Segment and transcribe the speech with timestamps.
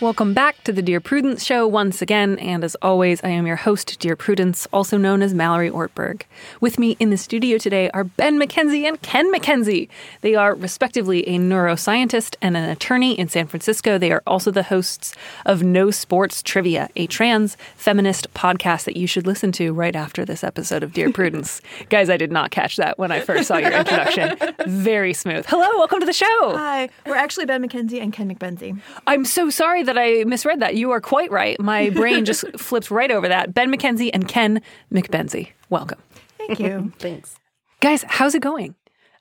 [0.00, 3.56] Welcome back to the Dear Prudence Show once again, and as always, I am your
[3.56, 6.22] host, Dear Prudence, also known as Mallory Ortberg.
[6.60, 9.88] With me in the studio today are Ben McKenzie and Ken McKenzie.
[10.20, 13.98] They are respectively a neuroscientist and an attorney in San Francisco.
[13.98, 19.08] They are also the hosts of No Sports Trivia, a trans feminist podcast that you
[19.08, 21.60] should listen to right after this episode of Dear Prudence.
[21.88, 24.38] Guys, I did not catch that when I first saw your introduction.
[24.68, 25.44] Very smooth.
[25.48, 26.56] Hello, welcome to the show.
[26.56, 28.80] Hi, we're actually Ben McKenzie and Ken McBenzie.
[29.04, 30.76] I'm so sorry that I misread that.
[30.76, 31.58] You are quite right.
[31.60, 33.52] My brain just flipped right over that.
[33.54, 34.62] Ben McKenzie and Ken
[34.92, 35.48] McBenzie.
[35.70, 35.98] Welcome.
[36.36, 36.92] Thank you.
[36.98, 37.36] Thanks.
[37.80, 38.74] Guys, how's it going?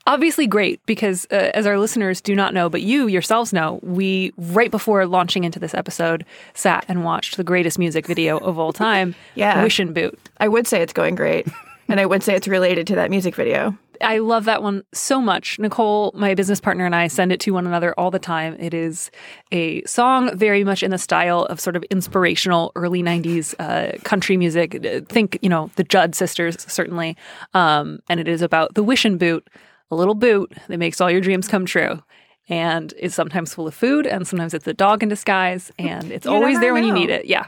[0.05, 4.31] Obviously, great because uh, as our listeners do not know, but you yourselves know, we,
[4.37, 8.71] right before launching into this episode, sat and watched the greatest music video of all
[8.71, 9.61] time, Yeah.
[9.63, 10.17] Wishing Boot.
[10.39, 11.45] I would say it's going great,
[11.89, 13.77] and I would say it's related to that music video.
[14.01, 15.59] I love that one so much.
[15.59, 18.55] Nicole, my business partner, and I send it to one another all the time.
[18.59, 19.11] It is
[19.51, 24.37] a song very much in the style of sort of inspirational early 90s uh, country
[24.37, 24.75] music.
[24.85, 27.15] Uh, Think, you know, the Judd sisters, certainly.
[27.53, 29.49] Um, and it is about the wishing boot,
[29.91, 32.01] a little boot that makes all your dreams come true.
[32.49, 36.25] And it's sometimes full of food, and sometimes it's a dog in disguise, and it's
[36.25, 37.25] You always there when you need it.
[37.25, 37.47] Yeah.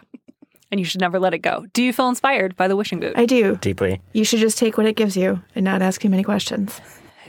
[0.72, 1.66] And you should never let it go.
[1.74, 3.14] Do you feel inspired by the wishing boot?
[3.16, 3.56] I do.
[3.58, 4.02] Deeply.
[4.14, 6.80] You should just take what it gives you and not ask too many questions.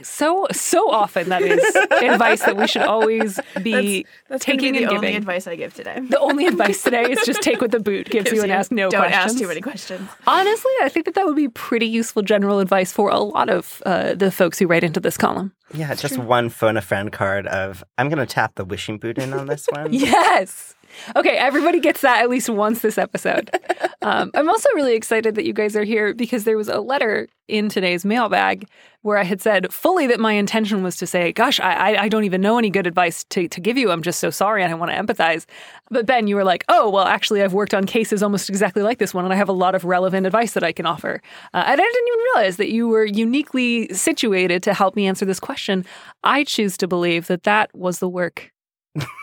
[0.03, 1.61] so so often that is
[2.01, 5.15] advice that we should always be That's gonna taking be the and only giving.
[5.17, 5.99] advice I give today.
[6.09, 8.89] the only advice today is just take what the boot gives, you and ask no
[8.89, 9.25] Don't questions.
[9.33, 10.09] ask too many questions.
[10.25, 13.81] Honestly, I think that that would be pretty useful general advice for a lot of
[13.85, 15.51] uh, the folks who write into this column.
[15.73, 19.33] Yeah, just one phone a friend card of I'm gonna tap the wishing boot in
[19.33, 19.93] on this one.
[19.93, 20.73] Yes.
[21.15, 23.49] Okay, everybody gets that at least once this episode.
[24.03, 27.27] Um, I'm also really excited that you guys are here because there was a letter
[27.47, 28.67] in today's mailbag
[29.03, 32.23] where I had said fully that my intention was to say, "Gosh, I, I, don't
[32.23, 33.91] even know any good advice to, to give you.
[33.91, 35.45] I'm just so sorry, and I want to empathize."
[35.89, 38.97] But Ben, you were like, "Oh, well, actually, I've worked on cases almost exactly like
[38.97, 41.21] this one, and I have a lot of relevant advice that I can offer."
[41.53, 45.25] Uh, and I didn't even realize that you were uniquely situated to help me answer
[45.25, 45.85] this question.
[46.23, 48.51] I choose to believe that that was the work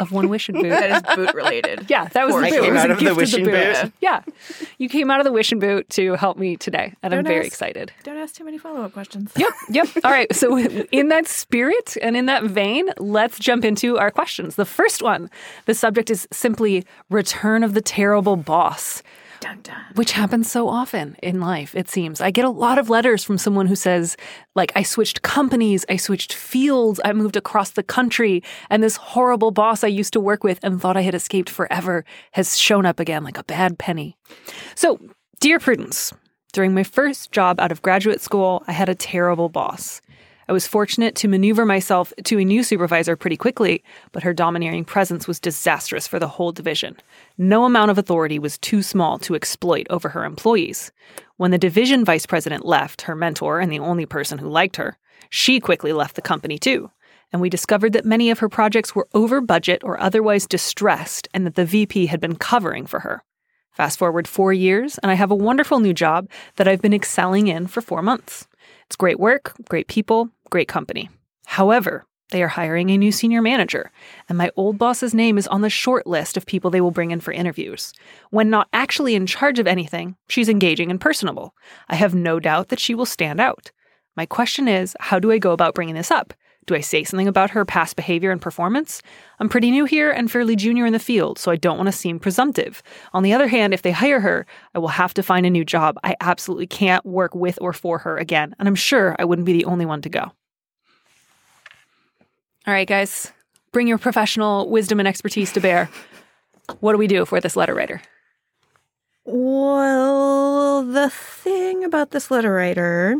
[0.00, 0.70] of one wish and boot.
[0.70, 1.86] That is boot related.
[1.90, 2.60] Yeah, that was For the I boot.
[2.62, 3.92] came It was out a of the gift wishing boot.
[4.00, 4.22] Yeah,
[4.78, 7.40] you came out of the wishing boot to help me today, and I'm Don't very
[7.40, 7.92] ask- excited.
[8.04, 9.30] Don't ask too many follow up questions.
[9.36, 9.88] Yep, yep.
[10.04, 10.34] All right.
[10.34, 14.56] So, in that spirit and in that vein, let's jump into our questions.
[14.56, 15.30] The first one,
[15.66, 19.02] the subject is simply "Return of the Terrible Boss."
[19.40, 19.76] Dun, dun.
[19.94, 22.20] which happens so often in life, it seems.
[22.20, 24.16] I get a lot of letters from someone who says,
[24.54, 29.50] like, I switched companies, I switched fields, I moved across the country, and this horrible
[29.50, 32.98] boss I used to work with and thought I had escaped forever has shown up
[33.00, 34.16] again like a bad penny.
[34.74, 34.98] So,
[35.40, 36.12] dear Prudence,
[36.52, 40.00] during my first job out of graduate school, I had a terrible boss.
[40.48, 44.82] I was fortunate to maneuver myself to a new supervisor pretty quickly, but her domineering
[44.82, 46.96] presence was disastrous for the whole division.
[47.36, 50.90] No amount of authority was too small to exploit over her employees.
[51.36, 54.96] When the division vice president left, her mentor and the only person who liked her,
[55.28, 56.90] she quickly left the company too.
[57.30, 61.44] And we discovered that many of her projects were over budget or otherwise distressed, and
[61.44, 63.22] that the VP had been covering for her.
[63.72, 67.48] Fast forward four years, and I have a wonderful new job that I've been excelling
[67.48, 68.48] in for four months.
[68.86, 71.10] It's great work, great people, great company.
[71.46, 73.90] However, they are hiring a new senior manager,
[74.28, 77.10] and my old boss's name is on the short list of people they will bring
[77.10, 77.94] in for interviews.
[78.30, 81.54] When not actually in charge of anything, she's engaging and personable.
[81.88, 83.70] I have no doubt that she will stand out.
[84.14, 86.34] My question is how do I go about bringing this up?
[86.68, 89.00] Do I say something about her past behavior and performance?
[89.40, 91.92] I'm pretty new here and fairly junior in the field, so I don't want to
[91.92, 92.82] seem presumptive.
[93.14, 94.44] On the other hand, if they hire her,
[94.74, 95.96] I will have to find a new job.
[96.04, 99.54] I absolutely can't work with or for her again, and I'm sure I wouldn't be
[99.54, 100.20] the only one to go.
[102.66, 103.32] All right, guys,
[103.72, 105.88] bring your professional wisdom and expertise to bear.
[106.80, 108.02] What do we do for this letter writer?
[109.24, 113.16] Well, the thing about this letter writer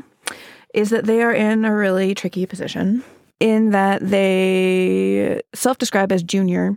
[0.74, 3.04] is that they are in a really tricky position
[3.40, 6.76] in that they self describe as junior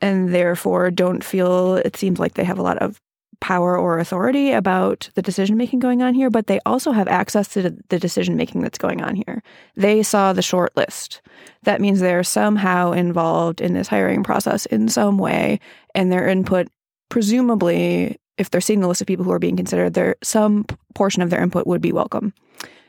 [0.00, 3.00] and therefore don't feel it seems like they have a lot of
[3.40, 7.48] power or authority about the decision making going on here, but they also have access
[7.48, 9.42] to the decision making that's going on here.
[9.76, 11.20] They saw the short list.
[11.62, 15.60] That means they're somehow involved in this hiring process in some way,
[15.94, 16.68] and their input,
[17.10, 21.22] presumably, if they're seeing the list of people who are being considered, there some portion
[21.22, 22.32] of their input would be welcome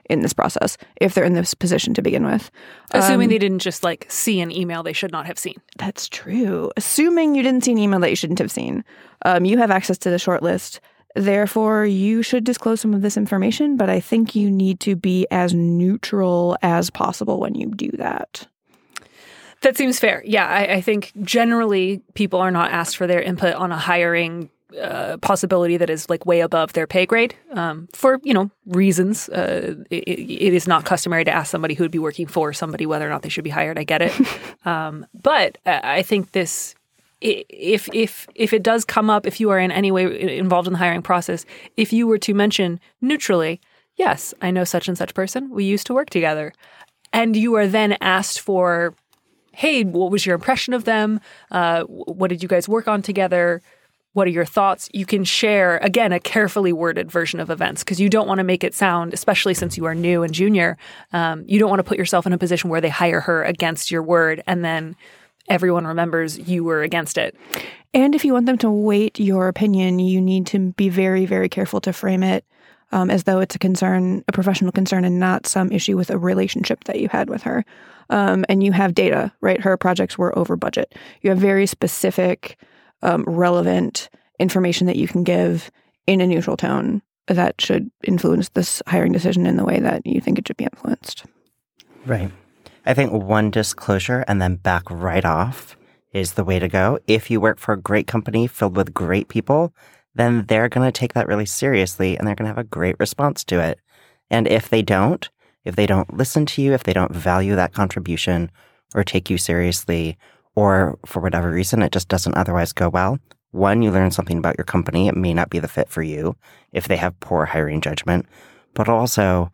[0.10, 2.52] in this process if they're in this position to begin with.
[2.92, 5.56] Assuming Um, they didn't just like see an email they should not have seen.
[5.78, 6.72] That's true.
[6.76, 8.84] Assuming you didn't see an email that you shouldn't have seen,
[9.26, 10.80] um, you have access to the shortlist.
[11.16, 15.26] Therefore, you should disclose some of this information, but I think you need to be
[15.32, 18.48] as neutral as possible when you do that.
[19.62, 20.24] That seems fair.
[20.26, 24.50] Yeah, I, I think generally people are not asked for their input on a hiring
[24.78, 29.30] uh, possibility that is like way above their pay grade um, for you know reasons.
[29.30, 32.86] Uh, it, it is not customary to ask somebody who would be working for somebody
[32.86, 33.80] whether or not they should be hired.
[33.80, 34.14] I get it,
[34.66, 36.76] um, but I think this.
[37.22, 40.74] If if if it does come up, if you are in any way involved in
[40.74, 41.46] the hiring process,
[41.76, 43.60] if you were to mention neutrally,
[43.98, 45.50] yes, I know such and such person.
[45.50, 46.54] We used to work together,
[47.12, 48.96] and you are then asked for
[49.52, 51.20] hey, what was your impression of them?
[51.52, 53.62] Uh, what did you guys work on together?
[54.14, 54.90] What are your thoughts?
[54.94, 58.44] You can share, again, a carefully worded version of events because you don't want to
[58.44, 60.78] make it sound, especially since you are new and junior,
[61.14, 63.92] um, you don't want to put yourself in a position where they hire her against
[63.92, 64.96] your word and then
[65.48, 67.36] everyone remembers you were against it.
[67.94, 71.50] And if you want them to weight your opinion, you need to be very, very
[71.50, 72.46] careful to frame it
[72.92, 76.18] um, as though it's a concern, a professional concern, and not some issue with a
[76.18, 77.66] relationship that you had with her.
[78.10, 79.62] Um, and you have data, right?
[79.62, 80.96] Her projects were over budget.
[81.22, 82.58] You have very specific,
[83.02, 84.10] um, relevant
[84.40, 85.72] information that you can give
[86.08, 90.20] in a neutral tone that should influence this hiring decision in the way that you
[90.20, 91.26] think it should be influenced.
[92.06, 92.32] Right.
[92.86, 95.78] I think one disclosure and then back right off
[96.12, 97.00] is the way to go.
[97.08, 99.74] If you work for a great company filled with great people,
[100.16, 102.96] then they're going to take that really seriously and they're going to have a great
[103.00, 103.80] response to it.
[104.32, 105.30] And if they don't,
[105.66, 108.50] if they don't listen to you, if they don't value that contribution
[108.96, 110.18] or take you seriously,
[110.60, 113.18] or for whatever reason it just doesn't otherwise go well,
[113.52, 115.08] one, you learn something about your company.
[115.08, 116.36] It may not be the fit for you
[116.74, 118.26] if they have poor hiring judgment,
[118.74, 119.54] but also,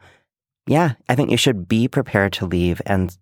[0.65, 3.15] yeah, I think you should be prepared to leave and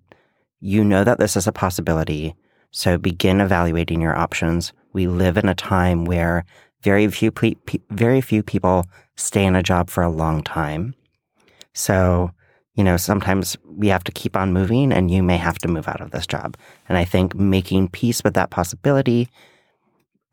[0.61, 2.35] you know that this is a possibility.
[2.71, 4.71] So begin evaluating your options.
[4.93, 6.45] We live in a time where
[6.83, 7.55] very few pe-
[7.89, 8.85] very few people
[9.17, 10.95] stay in a job for a long time.
[11.73, 12.31] So,
[12.75, 15.87] you know, sometimes we have to keep on moving and you may have to move
[15.87, 16.57] out of this job.
[16.89, 19.29] And I think making peace with that possibility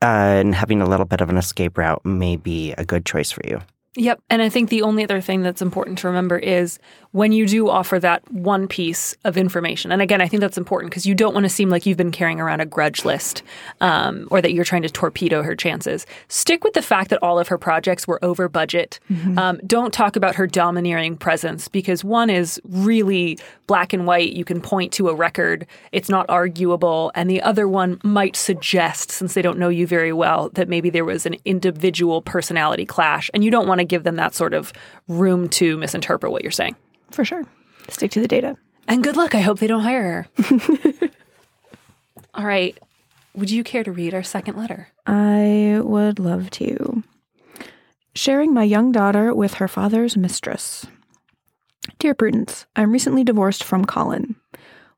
[0.02, 3.30] uh, and having a little bit of an escape route may be a good choice
[3.30, 3.60] for you.
[3.96, 4.22] Yep.
[4.30, 6.78] And I think the only other thing that's important to remember is
[7.10, 10.92] when you do offer that one piece of information, and again, I think that's important
[10.92, 13.42] because you don't want to seem like you've been carrying around a grudge list
[13.80, 16.06] um, or that you're trying to torpedo her chances.
[16.28, 19.00] Stick with the fact that all of her projects were over budget.
[19.38, 24.32] Um, don't talk about her domineering presence because one is really black and white.
[24.32, 27.10] You can point to a record, it's not arguable.
[27.16, 30.90] And the other one might suggest, since they don't know you very well, that maybe
[30.90, 33.30] there was an individual personality clash.
[33.34, 34.72] And you don't want to give them that sort of
[35.08, 36.76] room to misinterpret what you're saying.
[37.10, 37.44] For sure.
[37.88, 38.56] Stick to the data.
[38.88, 39.34] And good luck.
[39.34, 41.10] I hope they don't hire her.
[42.34, 42.78] All right.
[43.34, 44.88] Would you care to read our second letter?
[45.06, 47.02] I would love to.
[48.14, 50.86] Sharing my young daughter with her father's mistress.
[51.98, 54.36] Dear Prudence, I'm recently divorced from Colin.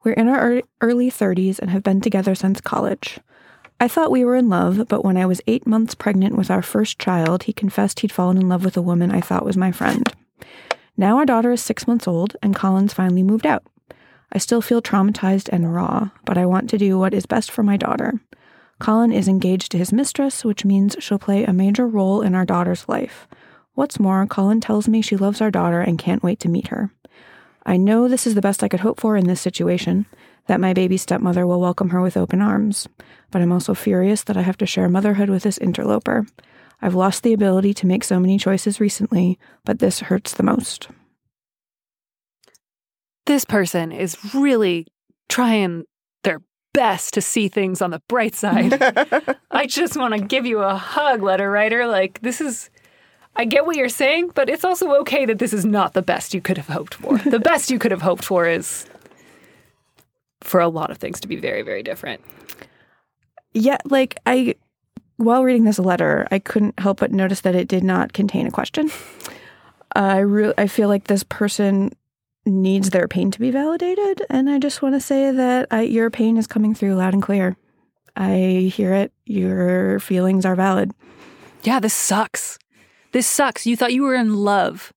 [0.05, 3.19] We're in our early 30s and have been together since college.
[3.83, 6.63] I thought we were in love, but when I was eight months pregnant with our
[6.63, 9.73] first child, he confessed he'd fallen in love with a woman I thought was my
[9.73, 10.09] friend.
[10.97, 13.65] Now our daughter is six months old, and Colin's finally moved out.
[14.31, 17.65] I still feel traumatized and raw, but I want to do what is best for
[17.65, 18.21] my daughter.
[18.79, 22.45] Colin is engaged to his mistress, which means she'll play a major role in our
[22.45, 23.27] daughter's life.
[23.75, 26.93] What's more, Colin tells me she loves our daughter and can't wait to meet her.
[27.67, 30.07] I know this is the best I could hope for in this situation,
[30.47, 32.89] that my baby stepmother will welcome her with open arms.
[33.31, 36.27] But I'm also furious that I have to share motherhood with this interloper.
[36.81, 40.89] I've lost the ability to make so many choices recently, but this hurts the most.
[43.27, 44.89] This person is really
[45.29, 45.85] trying
[46.25, 46.41] their
[46.75, 48.83] best to see things on the bright side.
[49.51, 51.87] I just want to give you a hug, letter writer.
[51.87, 52.69] Like, this is.
[53.35, 56.35] I get what you're saying, but it's also okay that this is not the best
[56.35, 57.17] you could have hoped for.
[57.17, 58.85] the best you could have hoped for is
[60.43, 62.21] for a lot of things to be very, very different.
[63.55, 64.57] Yeah, like I,
[65.17, 68.51] while reading this letter, I couldn't help but notice that it did not contain a
[68.51, 68.91] question.
[69.95, 71.93] I really, I feel like this person
[72.45, 76.11] needs their pain to be validated, and I just want to say that I, your
[76.11, 77.57] pain is coming through loud and clear.
[78.17, 79.13] I hear it.
[79.27, 80.93] Your feelings are valid.
[81.63, 82.59] Yeah, this sucks.
[83.13, 83.67] This sucks.
[83.67, 84.93] You thought you were in love.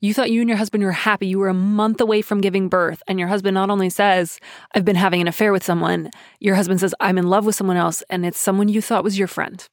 [0.00, 1.26] You thought you and your husband were happy.
[1.26, 3.02] You were a month away from giving birth.
[3.08, 4.38] And your husband not only says,
[4.74, 7.78] I've been having an affair with someone, your husband says, I'm in love with someone
[7.78, 8.02] else.
[8.10, 9.66] And it's someone you thought was your friend.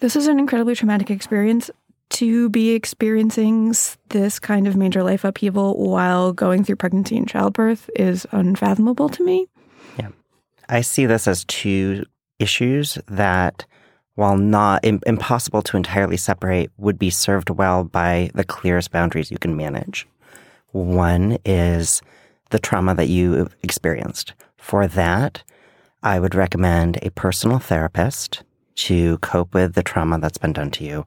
[0.00, 1.70] This is an incredibly traumatic experience.
[2.10, 3.74] To be experiencing
[4.10, 9.24] this kind of major life upheaval while going through pregnancy and childbirth is unfathomable to
[9.24, 9.48] me.
[9.98, 10.10] Yeah.
[10.68, 12.04] I see this as two
[12.38, 13.66] issues that,
[14.14, 19.30] while not im- impossible to entirely separate, would be served well by the clearest boundaries
[19.30, 20.06] you can manage.
[20.72, 22.02] One is
[22.50, 24.34] the trauma that you experienced.
[24.56, 25.42] For that,
[26.02, 28.42] I would recommend a personal therapist
[28.76, 31.06] to cope with the trauma that's been done to you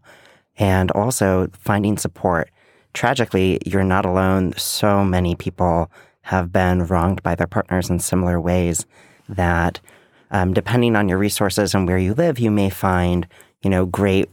[0.58, 2.50] and also finding support.
[2.94, 4.54] Tragically, you're not alone.
[4.58, 8.86] So many people have been wronged by their partners in similar ways
[9.30, 9.80] that,
[10.32, 13.28] um, depending on your resources and where you live, you may find,
[13.64, 14.30] you know, great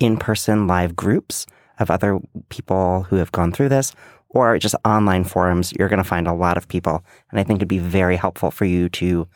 [0.00, 1.46] in-person live groups
[1.78, 3.94] of other people who have gone through this
[4.28, 5.72] or just online forums.
[5.78, 7.04] You're going to find a lot of people.
[7.30, 9.28] And I think it'd be very helpful for you to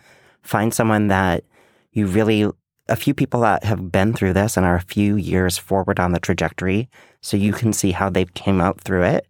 [0.43, 1.45] find someone that
[1.93, 2.51] you really
[2.89, 6.13] a few people that have been through this and are a few years forward on
[6.13, 6.89] the trajectory
[7.21, 9.27] so you can see how they came out through it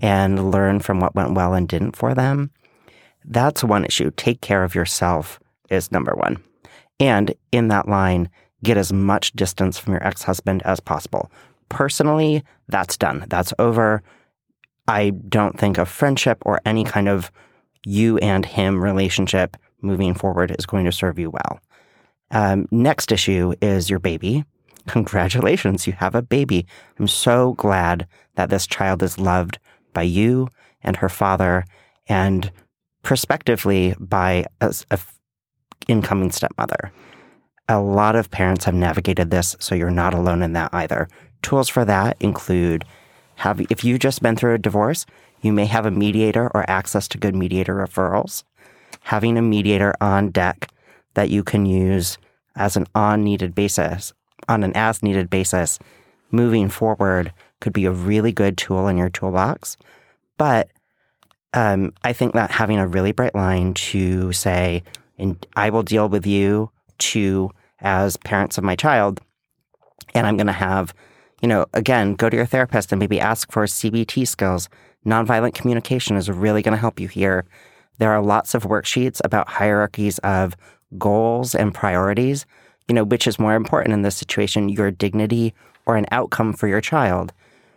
[0.00, 2.50] and learn from what went well and didn't for them.
[3.24, 4.10] That's one issue.
[4.16, 5.38] Take care of yourself
[5.72, 6.42] is number one.
[7.00, 8.28] And in that line,
[8.62, 11.30] get as much distance from your ex husband as possible.
[11.68, 13.24] Personally, that's done.
[13.28, 14.02] That's over.
[14.86, 17.32] I don't think a friendship or any kind of
[17.84, 21.60] you and him relationship moving forward is going to serve you well.
[22.30, 24.44] Um, next issue is your baby.
[24.86, 26.66] Congratulations, you have a baby.
[26.98, 29.58] I'm so glad that this child is loved
[29.92, 30.48] by you
[30.82, 31.64] and her father,
[32.08, 32.50] and
[33.02, 34.98] prospectively by a, a
[35.88, 36.92] incoming stepmother.
[37.68, 41.08] A lot of parents have navigated this, so you're not alone in that either.
[41.42, 42.84] Tools for that include
[43.36, 45.06] have if you've just been through a divorce,
[45.40, 48.44] you may have a mediator or access to good mediator referrals.
[49.04, 50.68] Having a mediator on deck
[51.14, 52.18] that you can use
[52.56, 54.12] as an on needed basis,
[54.48, 55.78] on an as needed basis,
[56.30, 59.76] moving forward could be a really good tool in your toolbox.
[60.36, 60.68] But
[61.54, 64.82] um, I think that having a really bright line to say,
[65.18, 67.50] and I will deal with you to
[67.80, 69.20] as parents of my child,
[70.14, 70.94] and I'm going to have,
[71.40, 74.68] you know, again, go to your therapist and maybe ask for CBT skills.
[75.04, 77.44] Nonviolent communication is really going to help you here.
[77.98, 80.56] There are lots of worksheets about hierarchies of
[80.98, 82.46] goals and priorities,
[82.88, 85.54] you know, which is more important in this situation, your dignity
[85.86, 87.32] or an outcome for your child.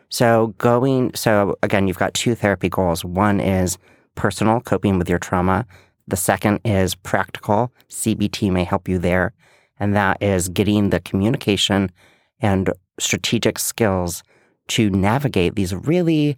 [0.09, 3.03] So going, so again, you've got two therapy goals.
[3.03, 3.77] One is
[4.13, 5.65] personal, coping with your trauma.
[6.07, 7.71] The second is practical.
[7.89, 9.33] CBT may help you there.
[9.79, 11.91] And that is getting the communication
[12.39, 14.23] and strategic skills
[14.69, 16.37] to navigate these really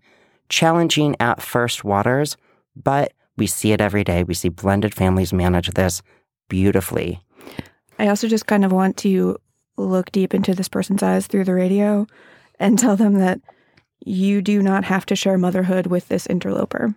[0.50, 2.38] challenging at first waters,
[2.76, 4.24] but we see it every day.
[4.24, 6.02] We see blended families manage this
[6.50, 7.20] beautifully.
[8.00, 9.38] I also just kind of want to
[9.78, 12.08] look deep into this person's eyes through the radio
[12.60, 13.40] and tell them that
[14.06, 16.96] you do not have to share motherhood with this interloper.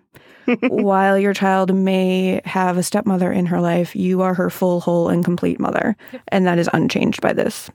[0.68, 5.08] While your child may have a stepmother in her life, you are her full, whole,
[5.08, 5.96] and complete mother.
[6.28, 7.70] And that is unchanged by this.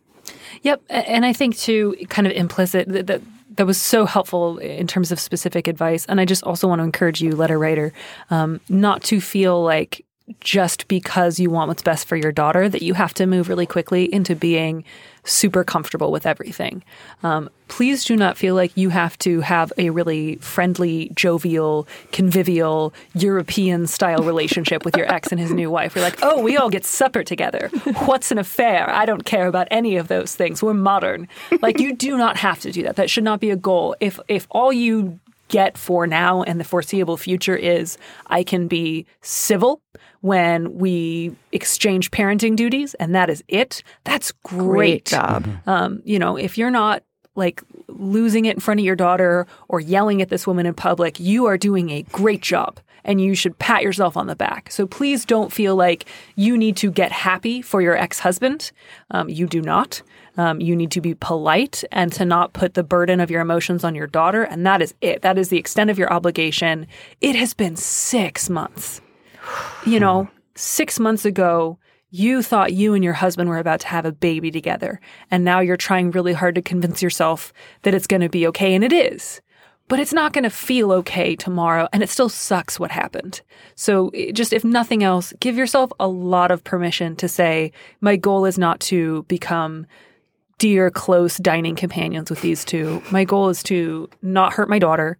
[0.63, 3.21] Yep, and I think too, kind of implicit that, that
[3.57, 6.05] that was so helpful in terms of specific advice.
[6.07, 7.93] And I just also want to encourage you, letter writer,
[8.29, 10.05] um, not to feel like
[10.39, 13.67] just because you want what's best for your daughter that you have to move really
[13.67, 14.83] quickly into being
[15.25, 16.83] super comfortable with everything.
[17.23, 22.93] Um, please do not feel like you have to have a really friendly, jovial, convivial,
[23.13, 25.95] European style relationship with your ex and his new wife.
[25.95, 27.69] You're like, oh, we all get supper together.
[28.05, 28.89] What's an affair?
[28.89, 30.61] I don't care about any of those things.
[30.61, 31.27] We're modern.
[31.61, 32.95] Like you do not have to do that.
[32.95, 33.95] That should not be a goal.
[33.99, 39.05] If if all you get for now and the foreseeable future is I can be
[39.21, 39.81] civil
[40.25, 43.83] when we exchange parenting duties, and that is it.
[44.05, 44.65] That's great.
[44.65, 45.47] Great job.
[45.67, 47.03] Um, you know, if you're not
[47.35, 51.19] like losing it in front of your daughter or yelling at this woman in public,
[51.19, 54.71] you are doing a great job and you should pat yourself on the back.
[54.71, 56.05] So please don't feel like
[56.35, 58.71] you need to get happy for your ex husband.
[59.11, 60.01] Um, you do not.
[60.37, 63.83] Um, you need to be polite and to not put the burden of your emotions
[63.83, 64.41] on your daughter.
[64.41, 65.21] And that is it.
[65.21, 66.87] That is the extent of your obligation.
[67.21, 69.01] It has been six months.
[69.85, 71.77] You know, six months ago,
[72.11, 75.01] you thought you and your husband were about to have a baby together.
[75.29, 78.73] And now you're trying really hard to convince yourself that it's going to be okay.
[78.73, 79.41] And it is.
[79.87, 81.87] But it's not going to feel okay tomorrow.
[81.93, 83.41] And it still sucks what happened.
[83.75, 87.71] So just if nothing else, give yourself a lot of permission to say,
[88.01, 89.85] my goal is not to become
[90.57, 93.03] dear, close dining companions with these two.
[93.11, 95.17] My goal is to not hurt my daughter,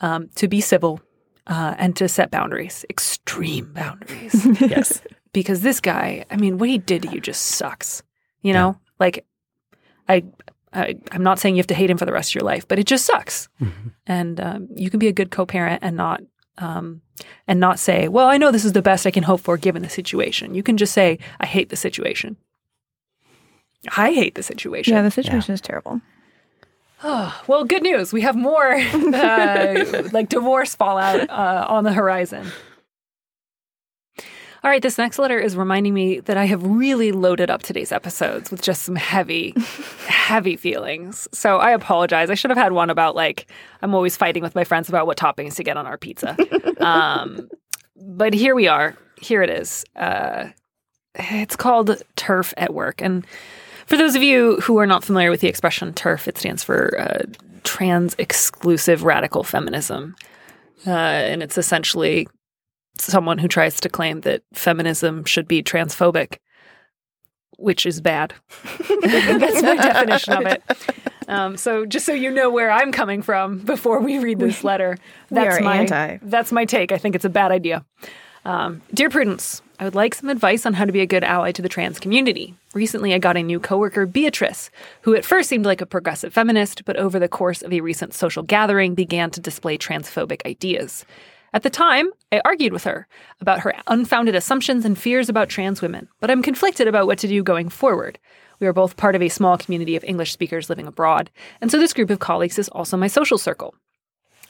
[0.00, 1.00] um, to be civil,
[1.46, 4.46] uh, and to set boundaries, extreme boundaries.
[4.60, 5.02] Yes.
[5.32, 8.02] because this guy, I mean, what he did to you just sucks.
[8.42, 9.24] You know, like
[10.08, 10.24] I,
[10.72, 12.68] I, I'm not saying you have to hate him for the rest of your life,
[12.68, 13.48] but it just sucks.
[14.06, 16.20] And um, you can be a good co-parent and not,
[16.58, 17.00] um,
[17.48, 19.82] and not say, well, I know this is the best I can hope for given
[19.82, 20.54] the situation.
[20.54, 22.36] You can just say, I hate the situation.
[23.96, 24.94] I hate the situation.
[24.94, 26.00] Yeah, the situation is terrible.
[27.46, 28.12] Well, good news.
[28.12, 32.50] We have more uh, like divorce fallout uh, on the horizon.
[34.62, 37.92] All right, this next letter is reminding me that I have really loaded up today's
[37.92, 39.52] episodes with just some heavy,
[40.06, 41.28] heavy feelings.
[41.32, 42.30] So I apologize.
[42.30, 43.46] I should have had one about like,
[43.82, 46.34] I'm always fighting with my friends about what toppings to get on our pizza.
[46.82, 47.50] um,
[47.94, 48.96] but here we are.
[49.20, 49.84] Here it is.
[49.96, 50.48] Uh,
[51.16, 53.02] it's called TERF at Work.
[53.02, 53.26] And
[53.86, 56.98] for those of you who are not familiar with the expression TERF, it stands for
[56.98, 57.22] uh,
[57.64, 60.14] trans exclusive radical feminism.
[60.86, 62.28] Uh, and it's essentially
[62.98, 66.38] someone who tries to claim that feminism should be transphobic,
[67.56, 68.34] which is bad.
[69.00, 70.62] That's my definition of it.
[71.26, 74.98] Um, so just so you know where I'm coming from before we read this letter,
[75.30, 76.18] that's my anti.
[76.20, 76.92] that's my take.
[76.92, 77.82] I think it's a bad idea.
[78.44, 81.50] Um, Dear Prudence, I would like some advice on how to be a good ally
[81.50, 82.54] to the trans community.
[82.74, 84.70] Recently, I got a new coworker, Beatrice,
[85.02, 88.14] who at first seemed like a progressive feminist, but over the course of a recent
[88.14, 91.04] social gathering began to display transphobic ideas.
[91.52, 93.08] At the time, I argued with her
[93.40, 97.28] about her unfounded assumptions and fears about trans women, but I'm conflicted about what to
[97.28, 98.20] do going forward.
[98.60, 101.78] We are both part of a small community of English speakers living abroad, and so
[101.78, 103.74] this group of colleagues is also my social circle.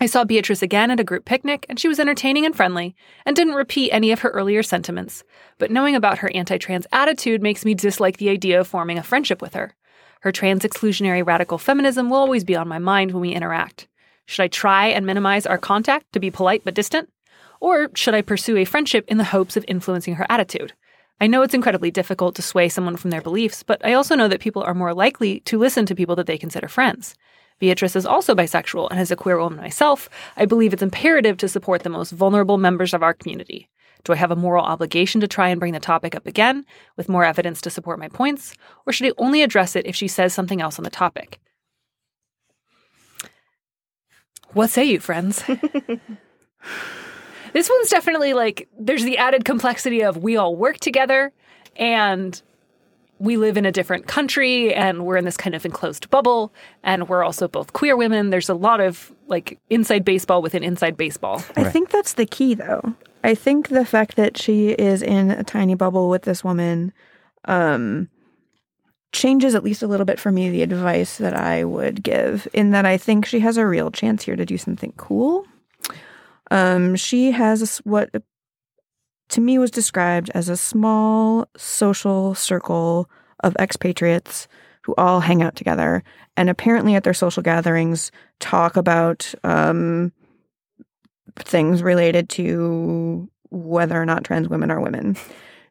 [0.01, 3.37] I saw Beatrice again at a group picnic, and she was entertaining and friendly, and
[3.37, 5.23] didn't repeat any of her earlier sentiments.
[5.59, 9.03] But knowing about her anti trans attitude makes me dislike the idea of forming a
[9.03, 9.75] friendship with her.
[10.23, 13.89] Her trans exclusionary radical feminism will always be on my mind when we interact.
[14.27, 17.11] Should I try and minimize our contact to be polite but distant?
[17.61, 20.73] Or should I pursue a friendship in the hopes of influencing her attitude?
[21.21, 24.29] I know it's incredibly difficult to sway someone from their beliefs, but I also know
[24.29, 27.15] that people are more likely to listen to people that they consider friends.
[27.59, 31.49] Beatrice is also bisexual, and as a queer woman myself, I believe it's imperative to
[31.49, 33.69] support the most vulnerable members of our community.
[34.05, 37.09] Do I have a moral obligation to try and bring the topic up again, with
[37.09, 38.55] more evidence to support my points,
[38.87, 41.41] or should I only address it if she says something else on the topic?
[44.53, 45.43] What say you, friends?
[47.53, 51.33] this one's definitely like there's the added complexity of we all work together
[51.77, 52.41] and
[53.19, 57.09] we live in a different country and we're in this kind of enclosed bubble and
[57.09, 58.31] we're also both queer women.
[58.31, 61.43] There's a lot of like inside baseball within inside baseball.
[61.57, 62.95] I think that's the key, though.
[63.23, 66.93] I think the fact that she is in a tiny bubble with this woman
[67.47, 68.09] um,
[69.13, 72.71] changes at least a little bit for me the advice that I would give, in
[72.71, 75.47] that I think she has a real chance here to do something cool.
[76.51, 78.11] Um, she has what
[79.29, 83.09] to me was described as a small social circle
[83.41, 84.49] of expatriates
[84.83, 86.03] who all hang out together
[86.37, 88.11] and apparently at their social gatherings
[88.41, 90.13] talk about um,
[91.37, 95.17] things related to whether or not trans women are women.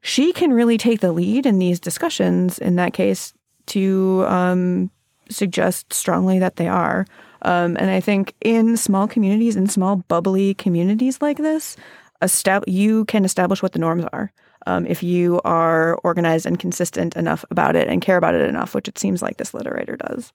[0.02, 3.34] She can really take the lead in these discussions, in that case,
[3.68, 4.92] to um,
[5.30, 7.06] suggest strongly that they are.
[7.44, 11.76] Um, and I think in small communities, in small bubbly communities like this,
[12.24, 14.32] estab- you can establish what the norms are.
[14.66, 18.74] Um, if you are organized and consistent enough about it and care about it enough,
[18.74, 20.32] which it seems like this literator does.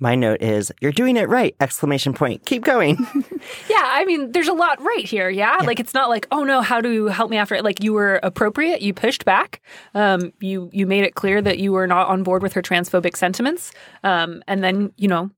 [0.00, 1.54] My note is, you're doing it right!
[1.60, 2.44] Exclamation point.
[2.46, 3.06] Keep going.
[3.68, 5.28] Yeah, I mean, there's a lot right here.
[5.28, 5.58] Yeah?
[5.64, 7.62] Like it's not like, oh no, how do you help me after it?
[7.62, 9.60] Like you were appropriate, you pushed back,
[9.94, 13.16] um, you you made it clear that you were not on board with her transphobic
[13.16, 15.30] sentiments, um, and then you know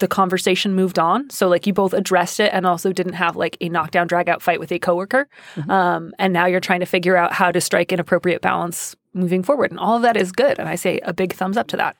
[0.00, 1.30] the conversation moved on.
[1.30, 4.42] So like you both addressed it and also didn't have like a knockdown drag out
[4.42, 5.28] fight with a coworker.
[5.68, 9.42] Um, and now you're trying to figure out how to strike an appropriate balance moving
[9.42, 9.70] forward.
[9.70, 10.58] And all of that is good.
[10.58, 11.96] And I say a big thumbs up to that.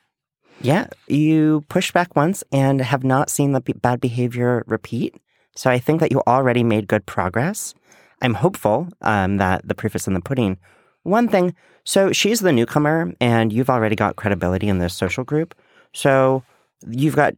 [0.61, 5.15] Yeah, you pushed back once and have not seen the b- bad behavior repeat.
[5.55, 7.73] So I think that you already made good progress.
[8.21, 10.59] I'm hopeful um, that the proof is in the pudding.
[11.03, 15.55] One thing, so she's the newcomer, and you've already got credibility in this social group.
[15.93, 16.43] So
[16.87, 17.33] you've got,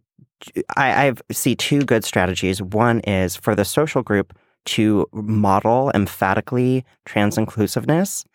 [0.76, 2.62] I, I see two good strategies.
[2.62, 8.26] One is for the social group to model emphatically trans inclusiveness,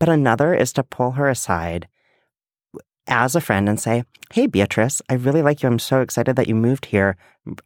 [0.00, 1.88] but another is to pull her aside
[3.06, 5.68] as a friend and say, Hey, Beatrice, I really like you.
[5.68, 7.16] I'm so excited that you moved here.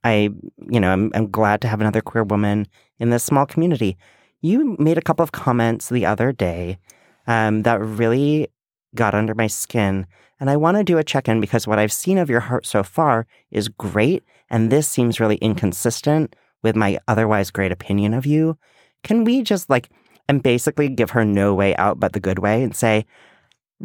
[0.04, 0.30] I,
[0.70, 3.96] you know, I'm, I'm glad to have another queer woman in this small community.
[4.40, 6.78] You made a couple of comments the other day
[7.26, 8.48] um, that really
[8.94, 10.06] got under my skin.
[10.40, 12.66] And I want to do a check in because what I've seen of your heart
[12.66, 14.24] so far is great.
[14.50, 18.58] And this seems really inconsistent with my otherwise great opinion of you.
[19.04, 19.88] Can we just like,
[20.28, 23.04] and basically give her no way out but the good way and say,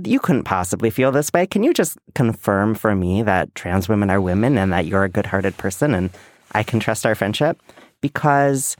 [0.04, 1.48] you couldn't possibly feel this way.
[1.48, 5.10] Can you just confirm for me that trans women are women and that you're a
[5.10, 6.12] good hearted person and
[6.52, 7.60] I can trust our friendship?
[8.02, 8.78] Because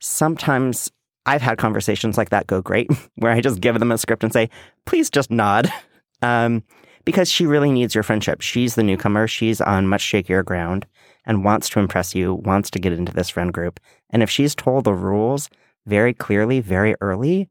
[0.00, 0.90] sometimes
[1.26, 4.32] I've had conversations like that go great, where I just give them a script and
[4.32, 4.50] say,
[4.86, 5.72] please just nod.
[6.22, 6.64] Um,
[7.06, 8.42] because she really needs your friendship.
[8.42, 9.26] She's the newcomer.
[9.26, 10.86] She's on much shakier ground
[11.24, 13.80] and wants to impress you, wants to get into this friend group.
[14.10, 15.48] And if she's told the rules
[15.86, 17.48] very clearly, very early,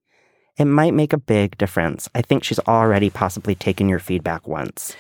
[0.58, 2.10] it might make a big difference.
[2.14, 4.96] I think she's already possibly taken your feedback once.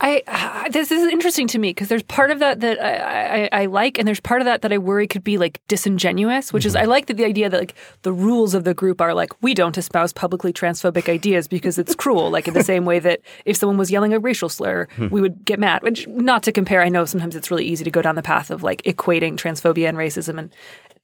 [0.00, 3.66] I this is interesting to me because there's part of that that I, I, I
[3.66, 6.52] like, and there's part of that that I worry could be like disingenuous.
[6.52, 6.90] Which is I mm-hmm.
[6.90, 9.76] like that the idea that like the rules of the group are like we don't
[9.76, 12.30] espouse publicly transphobic ideas because it's cruel.
[12.30, 15.08] like in the same way that if someone was yelling a racial slur, hmm.
[15.08, 15.82] we would get mad.
[15.82, 18.50] Which not to compare, I know sometimes it's really easy to go down the path
[18.50, 20.50] of like equating transphobia and racism and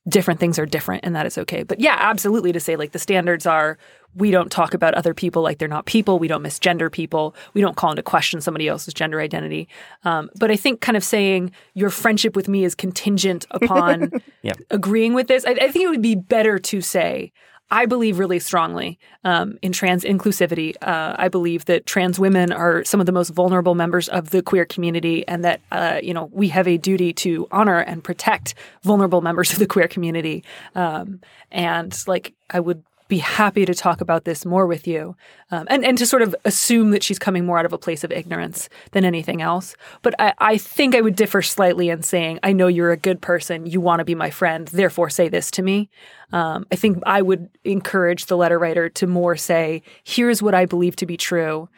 [0.09, 1.63] different things are different and that is okay.
[1.63, 3.79] But yeah, absolutely to say like the standards are
[4.17, 6.19] we don't talk about other people like they're not people.
[6.19, 7.35] We don't misgender people.
[7.55, 9.69] We don't call into question somebody else's gender identity.
[10.05, 14.11] Um, but I think kind of saying your friendship with me is contingent upon
[14.71, 17.33] agreeing with this, I, I think it would be better to say,
[17.69, 20.77] I believe really strongly um, in trans inclusivity.
[20.81, 24.41] Uh, I believe that trans women are some of the most vulnerable members of the
[24.41, 28.55] queer community, and that uh, you know we have a duty to honor and protect
[28.83, 30.45] vulnerable members of the queer community.
[30.77, 35.17] Um, and like, I would be happy to talk about this more with you,
[35.51, 38.03] um, and and to sort of assume that she's coming more out of a place
[38.03, 39.77] of ignorance than anything else.
[40.03, 43.21] But I, I think I would differ slightly in saying, I know you're a good
[43.21, 45.89] person, you want to be my friend, therefore say this to me.
[46.33, 50.67] Um, I think I would encourage the letter writer to more say, here's what I
[50.67, 51.69] believe to be true.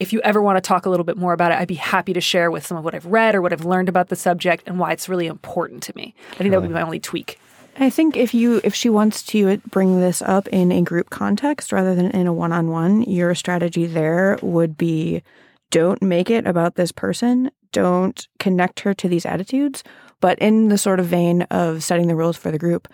[0.00, 2.12] If you ever want to talk a little bit more about it, I'd be happy
[2.12, 4.64] to share with some of what I've read or what I've learned about the subject
[4.66, 6.14] and why it's really important to me.
[6.32, 7.38] I think that would be my only tweak.
[7.76, 11.72] I think if you if she wants to bring this up in a group context
[11.72, 15.22] rather than in a one-on-one, your strategy there would be
[15.70, 19.82] don't make it about this person, don't connect her to these attitudes,
[20.20, 22.86] but in the sort of vein of setting the rules for the group,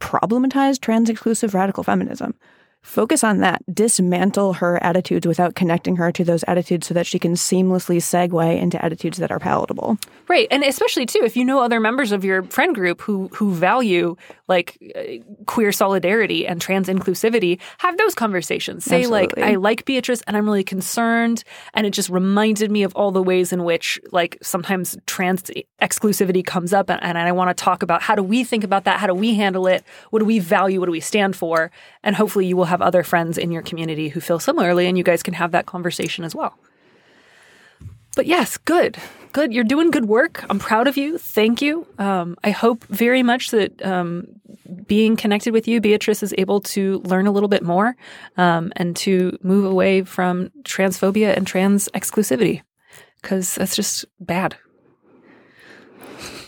[0.00, 2.34] problematize trans exclusive radical feminism.
[2.82, 3.62] Focus on that.
[3.72, 8.58] Dismantle her attitudes without connecting her to those attitudes so that she can seamlessly segue
[8.58, 9.98] into attitudes that are palatable.
[10.28, 13.52] Right, and especially too, if you know other members of your friend group who who
[13.52, 14.16] value
[14.48, 15.02] like uh,
[15.46, 18.84] queer solidarity and trans inclusivity, have those conversations.
[18.84, 19.42] Say Absolutely.
[19.42, 23.10] like, I like Beatrice, and I'm really concerned, and it just reminded me of all
[23.12, 25.50] the ways in which like sometimes trans
[25.82, 28.84] exclusivity comes up, and, and I want to talk about how do we think about
[28.84, 31.70] that, how do we handle it, what do we value, what do we stand for,
[32.02, 35.04] and hopefully you will have other friends in your community who feel similarly, and you
[35.04, 36.58] guys can have that conversation as well.
[38.16, 38.96] But yes, good.
[39.32, 39.52] Good.
[39.52, 40.44] You're doing good work.
[40.50, 41.16] I'm proud of you.
[41.18, 41.86] Thank you.
[41.98, 44.26] Um, I hope very much that um,
[44.86, 47.96] being connected with you, Beatrice, is able to learn a little bit more
[48.36, 52.62] um, and to move away from transphobia and trans exclusivity
[53.22, 54.56] because that's just bad.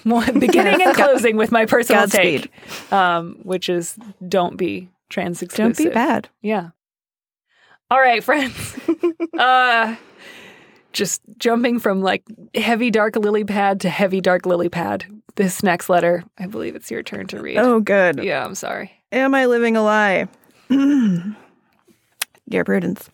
[0.05, 2.51] Beginning and closing with my personal Godspeed.
[2.51, 3.97] take, um, which is
[4.29, 6.29] don't be trans Don't be bad.
[6.41, 6.71] Yeah.
[7.91, 8.77] All right, friends.
[9.39, 9.97] uh
[10.93, 12.23] just jumping from like
[12.55, 15.05] heavy dark lily pad to heavy dark lily pad.
[15.37, 17.57] This next letter, I believe it's your turn to read.
[17.57, 18.23] Oh, good.
[18.23, 18.93] Yeah, I'm sorry.
[19.13, 20.29] Am I living a lie?
[22.49, 23.09] Dear Prudence,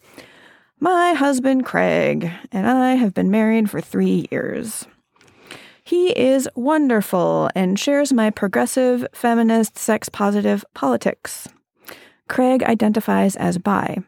[0.80, 4.86] my husband Craig and I have been married for three years.
[5.84, 11.48] He is wonderful and shares my progressive, feminist, sex positive politics.
[12.28, 13.98] Craig identifies as bi.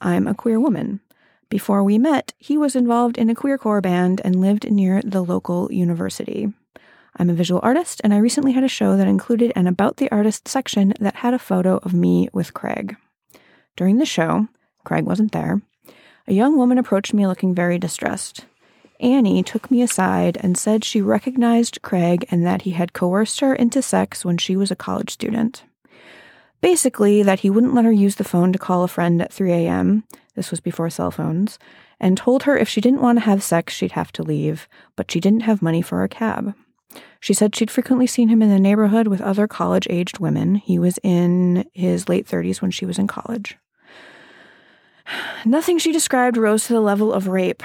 [0.00, 1.00] I'm a queer woman.
[1.48, 5.72] Before we met, he was involved in a queercore band and lived near the local
[5.72, 6.52] university.
[7.16, 10.10] I'm a visual artist, and I recently had a show that included an About the
[10.10, 12.96] Artist section that had a photo of me with Craig.
[13.76, 14.48] During the show,
[14.84, 15.60] Craig wasn't there,
[16.26, 18.44] a young woman approached me looking very distressed.
[19.00, 23.54] Annie took me aside and said she recognized Craig and that he had coerced her
[23.54, 25.64] into sex when she was a college student.
[26.62, 29.52] Basically, that he wouldn't let her use the phone to call a friend at 3
[29.52, 30.04] a.m.
[30.36, 31.58] This was before cell phones,
[32.00, 35.10] and told her if she didn't want to have sex, she'd have to leave, but
[35.10, 36.54] she didn't have money for a cab.
[37.20, 40.54] She said she'd frequently seen him in the neighborhood with other college aged women.
[40.54, 43.58] He was in his late 30s when she was in college.
[45.44, 47.62] Nothing she described rose to the level of rape,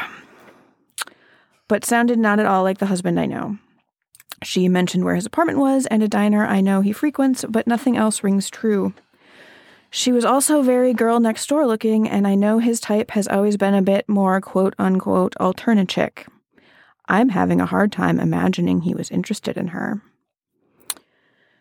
[1.67, 3.57] but sounded not at all like the husband I know.
[4.43, 7.97] She mentioned where his apartment was and a diner I know he frequents, but nothing
[7.97, 8.93] else rings true.
[9.89, 13.57] She was also very girl next door looking, and I know his type has always
[13.57, 16.27] been a bit more quote unquote alternachick.
[17.07, 20.01] I'm having a hard time imagining he was interested in her.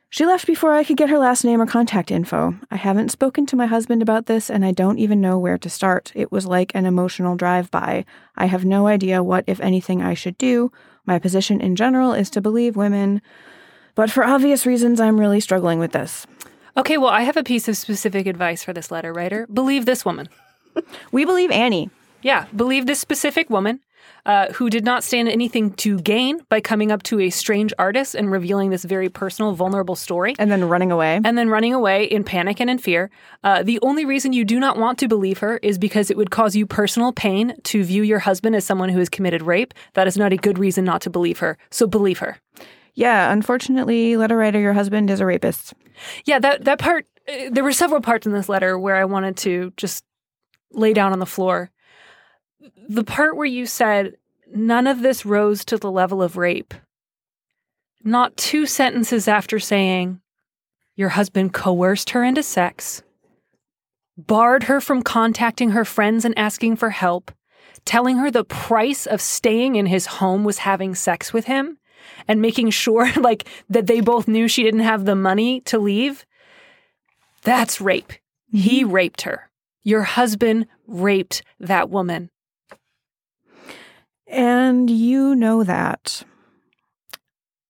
[0.09, 2.55] She left before I could get her last name or contact info.
[2.70, 5.68] I haven't spoken to my husband about this, and I don't even know where to
[5.68, 6.12] start.
[6.14, 8.05] It was like an emotional drive by.
[8.37, 10.72] I have no idea what, if anything, I should do.
[11.07, 13.23] My position in general is to believe women,
[13.95, 16.27] but for obvious reasons, I'm really struggling with this.
[16.77, 19.47] Okay, well, I have a piece of specific advice for this letter writer.
[19.47, 20.29] Believe this woman.
[21.11, 21.88] We believe Annie.
[22.23, 23.81] Yeah, believe this specific woman
[24.25, 28.14] uh, who did not stand anything to gain by coming up to a strange artist
[28.14, 30.35] and revealing this very personal, vulnerable story.
[30.38, 31.21] And then running away.
[31.25, 33.11] and then running away in panic and in fear.
[33.45, 36.31] Uh, the only reason you do not want to believe her is because it would
[36.31, 39.73] cause you personal pain to view your husband as someone who has committed rape.
[39.95, 41.57] That is not a good reason not to believe her.
[41.71, 42.38] So believe her.
[42.95, 45.75] Yeah, unfortunately, letter writer, your husband is a rapist.
[46.25, 47.07] Yeah, that that part.
[47.29, 50.03] uh, There were several parts in this letter where I wanted to just
[50.73, 51.71] lay down on the floor.
[52.88, 54.16] The part where you said
[54.55, 56.74] none of this rose to the level of rape.
[58.05, 60.20] Not two sentences after saying
[60.94, 63.02] your husband coerced her into sex,
[64.16, 67.31] barred her from contacting her friends and asking for help,
[67.85, 71.79] telling her the price of staying in his home was having sex with him
[72.26, 76.24] and making sure like that they both knew she didn't have the money to leave.
[77.42, 78.12] That's rape.
[78.50, 78.92] He mm-hmm.
[78.92, 79.50] raped her.
[79.83, 82.31] Your husband raped that woman.
[84.37, 86.22] And you know that.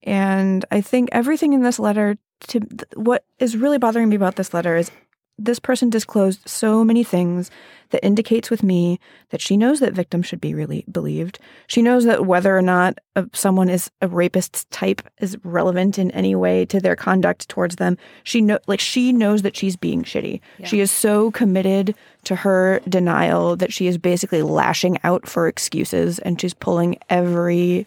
[0.02, 2.61] And I think everything in this letter to
[2.96, 4.90] what is really bothering me about this letter is
[5.38, 7.51] this person disclosed so many things
[7.90, 8.99] that indicates with me
[9.31, 11.38] that she knows that victims should be really believed.
[11.66, 12.99] She knows that whether or not
[13.35, 17.96] someone is a rapist type is relevant in any way to their conduct towards them.
[18.25, 20.40] She know like she knows that she's being shitty.
[20.64, 21.94] She is so committed
[22.25, 27.87] to her denial that she is basically lashing out for excuses and she's pulling every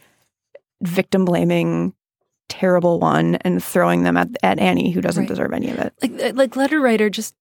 [0.82, 1.94] victim blaming
[2.48, 5.30] terrible one and throwing them at, at Annie who doesn't Right.
[5.30, 5.94] deserve any of it.
[6.02, 7.36] Like like letter writer just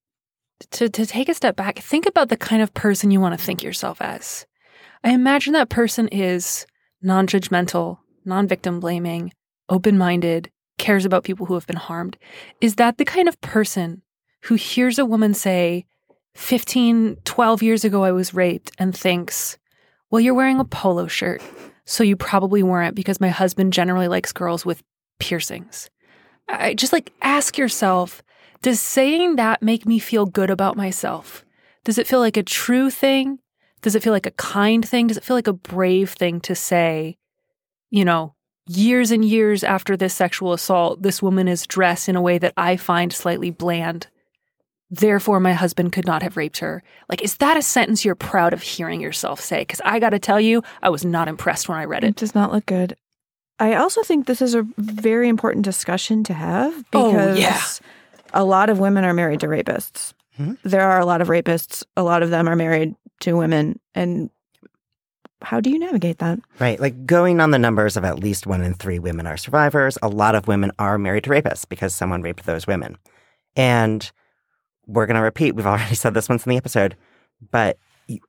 [0.71, 3.44] to to take a step back, think about the kind of person you want to
[3.44, 4.47] think yourself as.
[5.05, 6.66] I imagine that person is
[7.03, 9.33] non-judgmental, non-victim blaming,
[9.68, 12.16] open-minded, cares about people who have been harmed.
[12.61, 14.03] Is that the kind of person
[14.42, 15.87] who hears a woman say
[16.35, 19.59] 15, 12 years ago I was raped and thinks,
[20.11, 21.42] "Well, you're wearing a polo shirt,
[21.85, 24.83] so you probably weren't because my husband generally likes girls with
[25.18, 25.90] piercings."
[26.49, 28.23] I just like ask yourself,
[28.62, 31.44] does saying that make me feel good about myself?
[31.85, 33.38] Does it feel like a true thing?
[33.83, 35.07] Does it feel like a kind thing?
[35.07, 37.16] Does it feel like a brave thing to say,
[37.90, 38.35] you know,
[38.66, 42.53] years and years after this sexual assault, this woman is dressed in a way that
[42.57, 44.09] I find slightly bland.
[44.90, 46.83] Therefore, my husband could not have raped her.
[47.09, 49.61] Like, is that a sentence you're proud of hearing yourself say?
[49.61, 52.16] Because I got to tell you, I was not impressed when I read It it.
[52.16, 52.97] does not look good.
[53.59, 57.61] I also think this is a very important discussion to have Oh, because yeah.
[58.35, 60.12] A lot of women are married to rapists.
[60.38, 60.59] Mhm.
[60.62, 61.85] There are a lot of rapists.
[61.97, 63.81] A lot of them are married to women.
[63.95, 64.31] And
[65.43, 66.38] how do you navigate that?
[66.59, 66.81] Right.
[66.81, 70.09] Like going on the numbers of at least one in three women are survivors, a
[70.09, 72.97] lot of women are married to rapists because someone raped those women.
[73.57, 74.11] And
[74.87, 76.97] we're going to repeat, we've already said this once in the episode,
[77.51, 77.79] but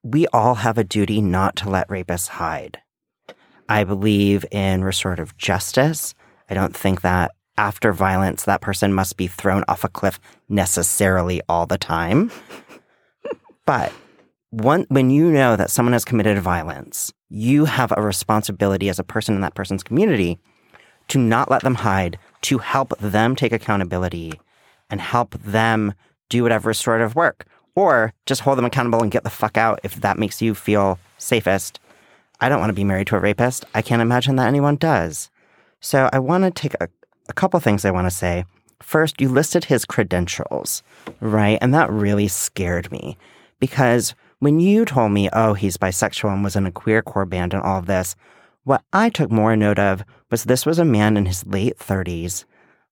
[0.04, 2.80] we all have a duty not to let rapists hide.
[3.70, 6.14] I believe in restorative justice.
[6.50, 10.18] I don't think that after violence, that person must be thrown off a cliff
[10.48, 12.32] necessarily all the time.
[13.66, 13.92] but
[14.50, 19.04] one, when you know that someone has committed violence, you have a responsibility as a
[19.04, 20.40] person in that person's community
[21.10, 24.40] to not let them hide, to help them take accountability
[24.90, 25.94] and help them
[26.30, 27.46] do whatever restorative work.
[27.76, 31.00] or just hold them accountable and get the fuck out if that makes you feel
[31.18, 31.80] safest.
[32.42, 33.64] I don't want to be married to a rapist.
[33.74, 35.30] I can't imagine that anyone does.
[35.80, 36.90] So I want to take a,
[37.30, 38.46] a couple things I want to say.
[38.82, 40.84] First, you listed his credentials,
[41.20, 41.58] right?
[41.62, 43.18] And that really scared me
[43.60, 47.54] because when you told me, oh, he's bisexual and was in a queer core band
[47.54, 48.16] and all of this,
[48.64, 52.46] what I took more note of was this was a man in his late 30s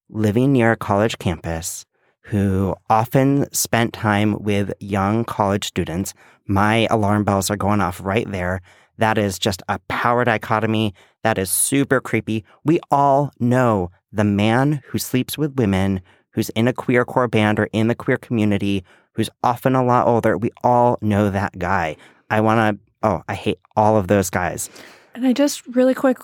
[0.09, 1.85] living near a college campus
[2.21, 6.13] who often spent time with young college students.
[6.45, 8.61] My alarm bells are going off right there.
[8.97, 10.93] That is just a power dichotomy.
[11.23, 12.43] That is super creepy.
[12.65, 16.01] We all know the man who sleeps with women,
[16.31, 20.07] who's in a queer core band or in the queer community, who's often a lot
[20.07, 20.37] older.
[20.37, 21.95] We all know that guy.
[22.29, 24.69] I want to, oh, I hate all of those guys.
[25.15, 26.17] And I just really quick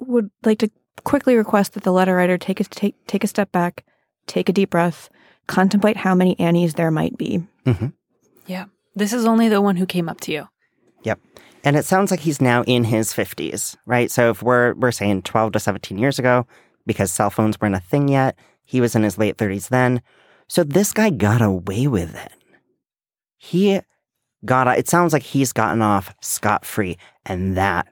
[0.00, 0.70] would like to
[1.02, 3.84] quickly request that the letter writer take a take take a step back,
[4.26, 5.10] take a deep breath,
[5.46, 7.42] contemplate how many Annies there might be.
[7.66, 7.88] Mm-hmm.
[8.46, 8.66] Yeah.
[8.94, 10.48] This is only the one who came up to you.
[11.02, 11.20] Yep.
[11.64, 14.10] And it sounds like he's now in his 50s, right?
[14.10, 16.46] So if we're we're saying 12 to 17 years ago
[16.86, 20.00] because cell phones weren't a thing yet, he was in his late 30s then.
[20.48, 22.32] So this guy got away with it.
[23.38, 23.80] He
[24.44, 27.88] got it sounds like he's gotten off scot-free and that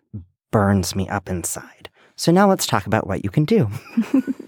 [0.50, 1.90] burns me up inside.
[2.16, 3.68] So now let's talk about what you can do.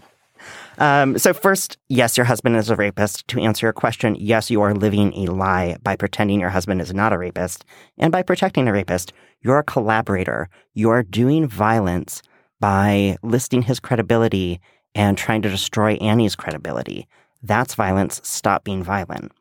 [0.78, 3.28] Um, so first, yes, your husband is a rapist.
[3.28, 6.92] To answer your question, yes, you are living a lie by pretending your husband is
[6.92, 7.64] not a rapist
[7.98, 9.12] and by protecting a rapist.
[9.40, 10.48] You're a collaborator.
[10.72, 12.22] You're doing violence
[12.60, 14.60] by listing his credibility
[14.94, 17.06] and trying to destroy Annie's credibility.
[17.42, 18.20] That's violence.
[18.24, 19.32] Stop being violent.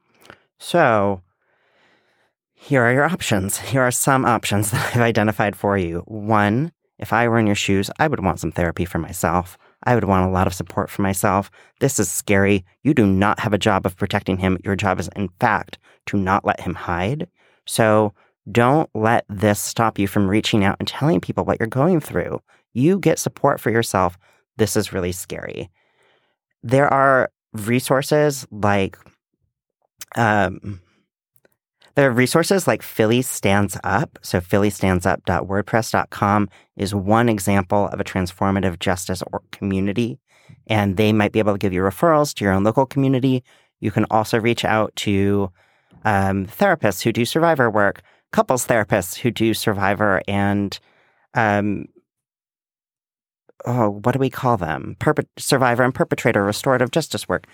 [0.58, 1.22] So
[2.54, 3.58] here are your options.
[3.58, 6.04] Here are some options that I've identified for you.
[6.06, 9.58] One, if I were in your shoes, I would want some therapy for myself.
[9.84, 11.52] I would want a lot of support for myself.
[11.80, 12.64] This is scary.
[12.84, 14.58] You do not have a job of protecting him.
[14.64, 17.28] Your job is, in fact, to not let him hide.
[17.66, 18.14] So
[18.52, 22.42] don't let this stop you from reaching out and telling people what you're going through.
[22.74, 24.18] You get support for yourself.
[24.58, 25.70] This is really scary.
[26.62, 28.98] There are resources like,
[30.16, 30.82] um,
[31.96, 34.18] there are resources like Philly Stands Up.
[34.22, 40.18] So, phillystandsup.wordpress.com is one example of a transformative justice or community.
[40.68, 43.44] And they might be able to give you referrals to your own local community.
[43.80, 45.52] You can also reach out to
[46.06, 50.80] um, therapists who do survivor work, couples therapists who do survivor and,
[51.36, 51.86] um,
[53.66, 54.96] oh, what do we call them?
[55.38, 57.48] Survivor and perpetrator restorative justice work.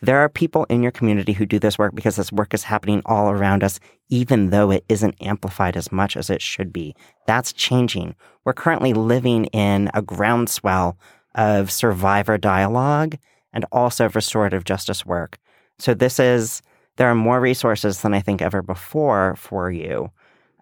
[0.00, 3.02] There are people in your community who do this work because this work is happening
[3.06, 6.96] all around us, even though it isn't amplified as much as it should be.
[7.28, 8.16] That's changing.
[8.44, 10.98] We're currently living in a groundswell
[11.36, 13.16] of survivor dialogue
[13.52, 15.38] and also restorative justice work.
[15.78, 16.62] So this is,
[16.96, 20.10] there are more resources than I think ever before for you.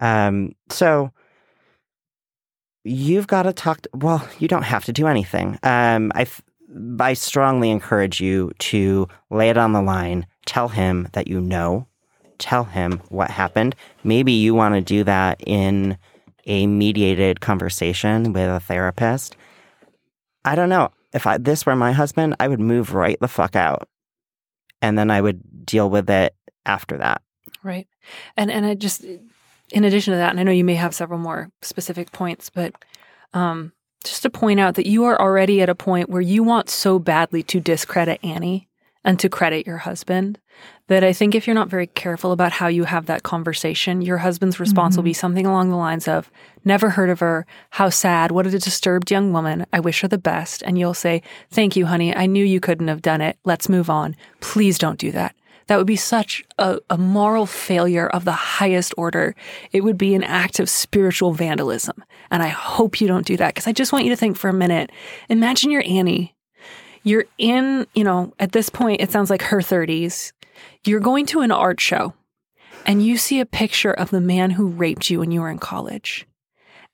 [0.03, 1.13] Um, so
[2.85, 5.59] you've got to talk, to, well, you don't have to do anything.
[5.63, 6.27] Um, I,
[6.99, 10.27] I strongly encourage you to lay it on the line.
[10.47, 11.87] Tell him that you know.
[12.39, 13.75] Tell him what happened.
[14.03, 15.99] Maybe you want to do that in
[16.47, 19.37] a mediated conversation with a therapist.
[20.45, 20.91] I don't know.
[21.13, 23.89] If I, this were my husband, I would move right the fuck out.
[24.81, 27.21] And then I would deal with it after that.
[27.63, 27.87] Right.
[28.37, 29.05] And and I just
[29.73, 32.75] in addition to that, and I know you may have several more specific points, but
[33.33, 33.73] um
[34.05, 36.99] just to point out that you are already at a point where you want so
[36.99, 38.67] badly to discredit Annie
[39.05, 40.39] and to credit your husband
[40.89, 44.19] that I think if you're not very careful about how you have that conversation, your
[44.19, 44.99] husband's response mm-hmm.
[44.99, 46.31] will be something along the lines of,
[46.63, 47.47] Never heard of her.
[47.71, 48.33] How sad.
[48.33, 49.65] What a disturbed young woman.
[49.73, 50.63] I wish her the best.
[50.63, 52.15] And you'll say, Thank you, honey.
[52.15, 53.39] I knew you couldn't have done it.
[53.45, 54.15] Let's move on.
[54.41, 55.35] Please don't do that.
[55.71, 59.37] That would be such a, a moral failure of the highest order.
[59.71, 62.03] It would be an act of spiritual vandalism.
[62.29, 64.51] And I hope you don't do that because I just want you to think for
[64.51, 64.91] a minute.
[65.29, 66.35] Imagine you're Annie.
[67.05, 70.33] You're in, you know, at this point, it sounds like her 30s.
[70.85, 72.15] You're going to an art show
[72.85, 75.61] and you see a picture of the man who raped you when you were in
[75.61, 76.27] college.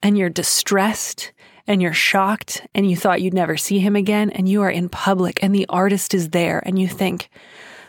[0.03, 1.33] And you're distressed
[1.65, 4.29] and you're shocked and you thought you'd never see him again.
[4.29, 7.31] And you are in public and the artist is there and you think,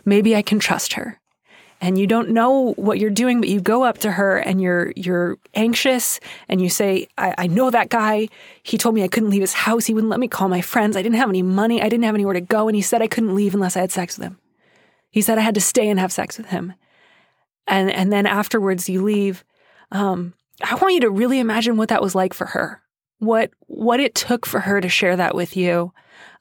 [0.09, 1.21] maybe I can trust her.
[1.81, 4.93] And you don't know what you're doing, but you go up to her and you're
[4.97, 8.29] you're anxious and you say, I, I know that guy.
[8.65, 9.87] He told me I couldn't leave his house.
[9.87, 10.97] He wouldn't let me call my friends.
[10.97, 11.81] I didn't have any money.
[11.81, 12.67] I didn't have anywhere to go.
[12.67, 14.39] And he said I couldn't leave unless I had sex with him.
[15.11, 16.75] He said I had to stay and have sex with him.
[17.69, 19.45] And and then afterwards you leave.
[19.93, 22.83] Um, I want you to really imagine what that was like for her.
[23.21, 25.93] What what it took for her to share that with you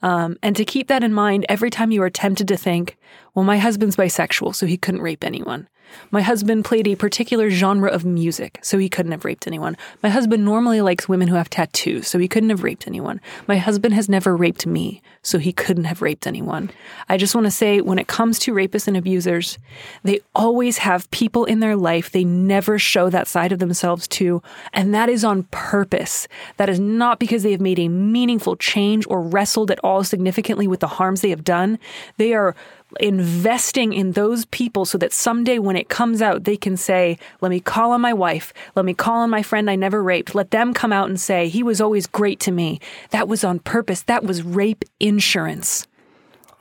[0.01, 2.97] Um, and to keep that in mind every time you are tempted to think,
[3.33, 5.67] well, my husband's bisexual, so he couldn't rape anyone.
[6.11, 9.75] My husband played a particular genre of music, so he couldn't have raped anyone.
[10.01, 13.19] My husband normally likes women who have tattoos, so he couldn't have raped anyone.
[13.47, 16.71] My husband has never raped me, so he couldn't have raped anyone.
[17.09, 19.57] I just want to say when it comes to rapists and abusers,
[20.03, 24.41] they always have people in their life they never show that side of themselves to,
[24.73, 26.27] and that is on purpose.
[26.57, 30.67] That is not because they have made a meaningful change or wrestled at all significantly
[30.67, 31.79] with the harms they have done.
[32.17, 32.55] They are
[32.99, 37.49] investing in those people so that someday when it comes out, they can say, Let
[37.49, 38.53] me call on my wife.
[38.75, 40.35] Let me call on my friend I never raped.
[40.35, 42.79] Let them come out and say, He was always great to me.
[43.11, 44.03] That was on purpose.
[44.03, 45.87] That was rape insurance.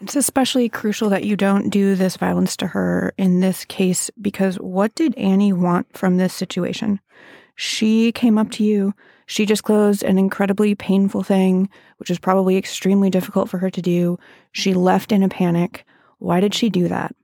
[0.00, 4.56] It's especially crucial that you don't do this violence to her in this case because
[4.56, 7.00] what did Annie want from this situation?
[7.54, 8.92] She came up to you.
[9.24, 14.18] She disclosed an incredibly painful thing, which is probably extremely difficult for her to do.
[14.52, 15.86] She left in a panic.
[16.18, 17.14] Why did she do that?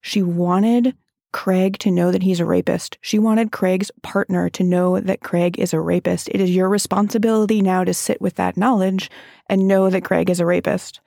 [0.00, 0.96] She wanted
[1.32, 2.98] Craig to know that he's a rapist.
[3.00, 6.28] She wanted Craig's partner to know that Craig is a rapist.
[6.28, 9.10] It is your responsibility now to sit with that knowledge
[9.48, 11.00] and know that Craig is a rapist.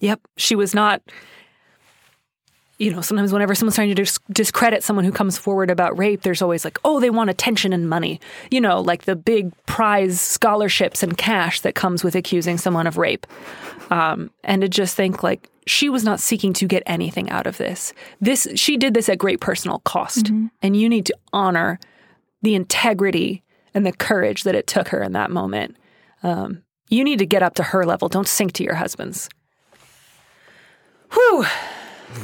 [0.00, 0.20] Yep.
[0.36, 1.02] She was not,
[2.78, 6.22] you know, sometimes whenever someone's trying to dis- discredit someone who comes forward about rape,
[6.22, 8.20] there's always like, oh, they want attention and money.
[8.52, 12.96] You know, like the big prize scholarships and cash that comes with accusing someone of
[12.96, 13.26] rape.
[13.90, 17.58] Um, and to just think like, she was not seeking to get anything out of
[17.58, 17.92] this.
[18.20, 20.30] This she did this at great personal cost,
[20.62, 21.78] and you need to honor
[22.42, 23.42] the integrity
[23.74, 25.76] and the courage that it took her in that moment.
[26.22, 28.08] Um, you need to get up to her level.
[28.08, 29.28] Don't sink to your husband's.
[31.12, 31.44] Whew.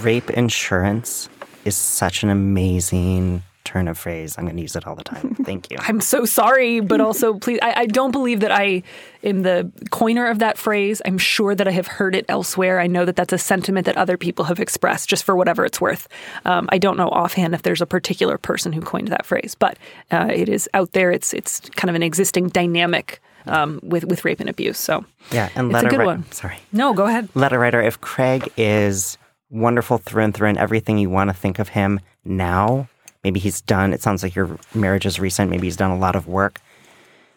[0.01, 1.29] Rape insurance
[1.65, 4.37] is such an amazing turn of phrase.
[4.37, 5.35] I'm going to use it all the time.
[5.45, 5.77] Thank you.
[5.81, 8.83] I'm so sorry, but also please, I, I don't believe that I
[9.23, 11.01] am the coiner of that phrase.
[11.05, 12.79] I'm sure that I have heard it elsewhere.
[12.81, 15.81] I know that that's a sentiment that other people have expressed, just for whatever it's
[15.81, 16.09] worth.
[16.45, 19.79] Um, I don't know offhand if there's a particular person who coined that phrase, but
[20.11, 21.11] uh, it is out there.
[21.11, 24.79] It's it's kind of an existing dynamic um, with with rape and abuse.
[24.79, 26.31] So Yeah, and it's letter a good wri- one.
[26.33, 26.59] Sorry.
[26.73, 27.29] No, go ahead.
[27.35, 29.19] letter writer, if Craig is
[29.51, 32.89] wonderful through and through and everything you want to think of him now,
[33.25, 36.15] maybe he's done, it sounds like your marriage is recent, maybe he's done a lot
[36.15, 36.61] of work,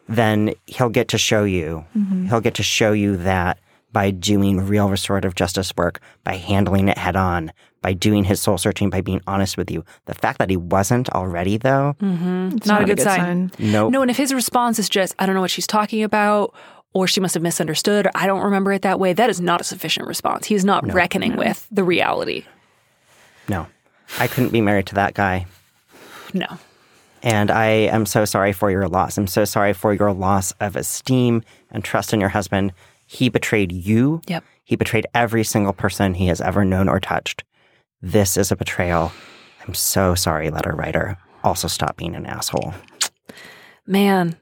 [0.07, 2.27] then he'll get to show you, mm-hmm.
[2.27, 3.57] he'll get to show you that
[3.93, 8.57] by doing real restorative justice work, by handling it head on, by doing his soul
[8.57, 9.83] searching, by being honest with you.
[10.05, 12.57] The fact that he wasn't already, though, mm-hmm.
[12.57, 13.51] It's not a good sign.
[13.57, 16.53] no, No, and if his response is just, I don't know what she's talking about,
[16.93, 19.61] or she must have misunderstood, or I don't remember it that way, that is not
[19.61, 20.45] a sufficient response.
[20.45, 22.45] He's not reckoning with the reality.
[23.47, 23.67] no.
[24.19, 25.47] I couldn't be married to that guy.
[26.33, 26.57] No.
[27.23, 29.17] And I am so sorry for your loss.
[29.17, 32.73] I'm so sorry for your loss of esteem and trust in your husband.
[33.05, 34.21] He betrayed you.
[34.27, 34.43] Yep.
[34.63, 37.43] He betrayed every single person he has ever known or touched.
[38.01, 39.11] This is a betrayal.
[39.67, 41.17] I'm so sorry, letter writer.
[41.43, 42.73] Also, stop being an asshole.
[43.85, 44.37] Man,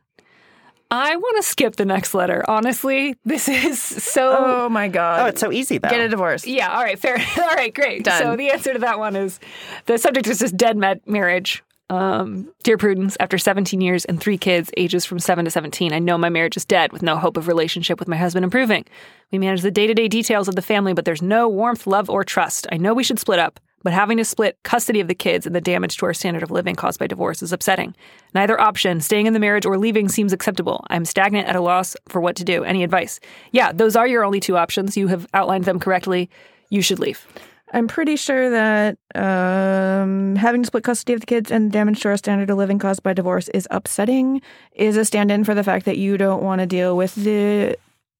[0.92, 2.44] I want to skip the next letter.
[2.48, 4.36] Honestly, this is so.
[4.66, 5.22] Oh my god.
[5.22, 5.90] Oh, it's so easy, though.
[5.90, 6.48] Get a divorce.
[6.48, 7.18] Yeah, all right, fair.
[7.38, 8.04] all right, great.
[8.04, 8.20] Done.
[8.22, 9.40] So the answer to that one is
[9.86, 11.64] the subject is just dead med- marriage.
[11.90, 16.00] Um, dear Prudence, after 17 years and three kids, ages from 7 to 17, I
[16.00, 18.86] know my marriage is dead with no hope of relationship with my husband improving.
[19.32, 22.10] We manage the day to day details of the family, but there's no warmth, love,
[22.10, 22.66] or trust.
[22.72, 25.56] I know we should split up, but having to split custody of the kids and
[25.56, 27.96] the damage to our standard of living caused by divorce is upsetting.
[28.34, 30.84] Neither option, staying in the marriage or leaving, seems acceptable.
[30.90, 32.64] I'm stagnant at a loss for what to do.
[32.64, 33.20] Any advice?
[33.52, 34.98] Yeah, those are your only two options.
[34.98, 36.32] You have outlined them correctly.
[36.72, 37.28] You should leave.
[37.74, 42.10] I'm pretty sure that um, having to split custody of the kids and damage to
[42.10, 44.42] our standard of living caused by divorce is upsetting,
[44.74, 47.76] is a stand in for the fact that you don't want to deal with the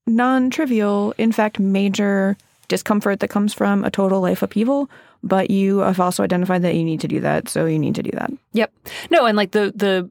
[0.08, 2.38] non trivial, in fact, major
[2.68, 4.90] discomfort that comes from a total life upheaval.
[5.24, 8.04] But you have also identified that you need to do that, so you need to
[8.04, 8.32] do that.
[8.54, 8.72] Yep.
[9.10, 10.10] No, and like the the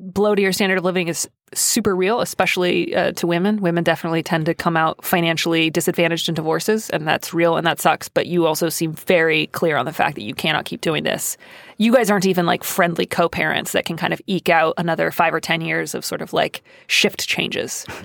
[0.00, 3.60] blow to your standard of living is super real, especially uh, to women.
[3.60, 7.80] Women definitely tend to come out financially disadvantaged in divorces, and that's real and that
[7.80, 8.08] sucks.
[8.08, 11.36] But you also seem very clear on the fact that you cannot keep doing this.
[11.78, 15.10] You guys aren't even like friendly co parents that can kind of eke out another
[15.10, 17.86] five or 10 years of sort of like shift changes.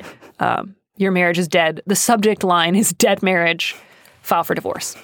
[0.41, 1.81] Um, your marriage is dead.
[1.85, 3.75] The subject line is dead marriage.
[4.21, 4.95] File for divorce.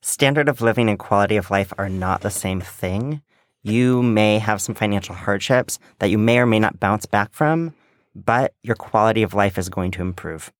[0.00, 3.20] Standard of living and quality of life are not the same thing.
[3.62, 7.74] You may have some financial hardships that you may or may not bounce back from,
[8.14, 10.52] but your quality of life is going to improve.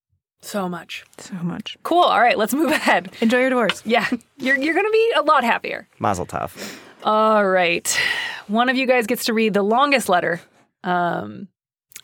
[0.42, 1.04] So much.
[1.18, 1.76] So much.
[1.82, 2.02] Cool.
[2.02, 3.12] All right, let's move ahead.
[3.20, 3.82] Enjoy your divorce.
[3.84, 5.86] Yeah, you're, you're going to be a lot happier.
[5.98, 6.78] Mazel tov.
[7.04, 7.98] All right.
[8.48, 10.40] One of you guys gets to read the longest letter.
[10.82, 11.48] Um,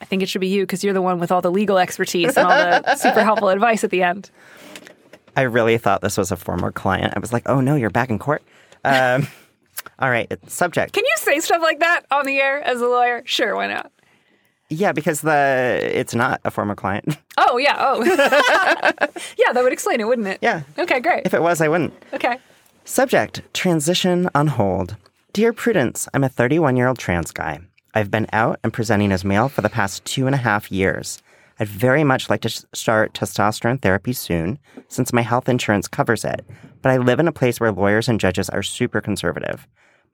[0.00, 2.36] I think it should be you because you're the one with all the legal expertise
[2.36, 4.30] and all the super helpful advice at the end.
[5.36, 7.14] I really thought this was a former client.
[7.16, 8.42] I was like, oh no, you're back in court.
[8.84, 9.26] Um,
[9.98, 10.92] all right, subject.
[10.92, 13.22] Can you say stuff like that on the air as a lawyer?
[13.24, 13.90] Sure, why not?
[14.68, 17.16] Yeah, because the it's not a former client.
[17.38, 17.76] Oh, yeah.
[17.78, 18.02] Oh.
[19.38, 20.38] yeah, that would explain it, wouldn't it?
[20.40, 20.62] Yeah.
[20.78, 21.26] Okay, great.
[21.26, 21.92] If it was, I wouldn't.
[22.14, 22.38] Okay.
[22.86, 24.96] Subject Transition on hold.
[25.34, 27.60] Dear Prudence, I'm a 31 year old trans guy.
[27.94, 31.22] I've been out and presenting as male for the past two and a half years.
[31.60, 34.58] I'd very much like to start testosterone therapy soon,
[34.88, 36.44] since my health insurance covers it,
[36.82, 39.66] but I live in a place where lawyers and judges are super conservative.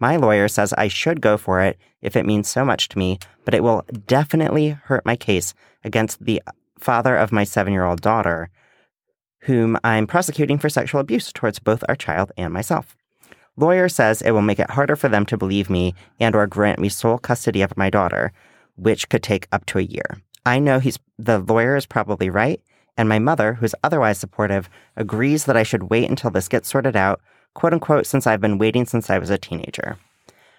[0.02, 3.20] My lawyer says I should go for it if it means so much to me,
[3.44, 6.42] but it will definitely hurt my case against the
[6.76, 8.50] father of my seven year old daughter,
[9.42, 12.96] whom I'm prosecuting for sexual abuse towards both our child and myself.
[13.56, 16.80] Lawyer says it will make it harder for them to believe me and or grant
[16.80, 18.32] me sole custody of my daughter,
[18.74, 20.20] which could take up to a year.
[20.44, 22.60] I know he's the lawyer is probably right,
[22.96, 26.96] and my mother, who's otherwise supportive, agrees that I should wait until this gets sorted
[26.96, 27.20] out,
[27.54, 29.98] quote unquote, since I've been waiting since I was a teenager.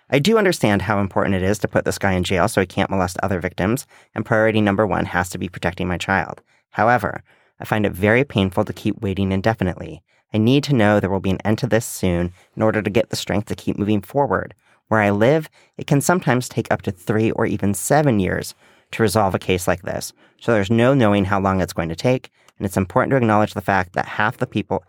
[0.10, 2.68] I do understand how important it is to put this guy in jail so he
[2.68, 6.42] can't molest other victims, and priority number one has to be protecting my child.
[6.72, 7.24] However,
[7.60, 10.04] I find it very painful to keep waiting indefinitely.
[10.34, 12.90] I need to know there will be an end to this soon in order to
[12.90, 14.54] get the strength to keep moving forward.
[14.88, 18.54] Where I live, it can sometimes take up to three or even seven years
[18.92, 21.96] to resolve a case like this, so there's no knowing how long it's going to
[21.96, 24.84] take, and it's important to acknowledge the fact that half the people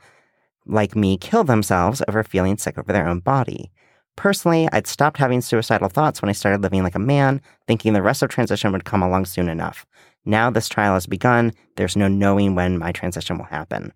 [0.66, 3.70] like me kill themselves over feeling sick over their own body.
[4.16, 8.02] Personally, I'd stopped having suicidal thoughts when I started living like a man, thinking the
[8.02, 9.84] rest of transition would come along soon enough.
[10.24, 13.92] Now this trial has begun, there's no knowing when my transition will happen.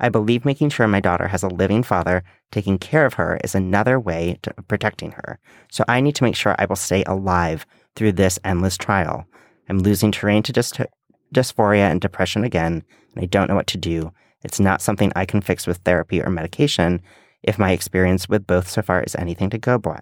[0.00, 3.54] I believe making sure my daughter has a living father taking care of her is
[3.54, 5.38] another way to protecting her.
[5.70, 9.24] So I need to make sure I will stay alive through this endless trial.
[9.68, 10.86] I'm losing terrain to dys-
[11.32, 12.82] dysphoria and depression again,
[13.14, 14.12] and I don't know what to do.
[14.44, 17.00] It's not something I can fix with therapy or medication,
[17.42, 20.00] if my experience with both so far is anything to go by.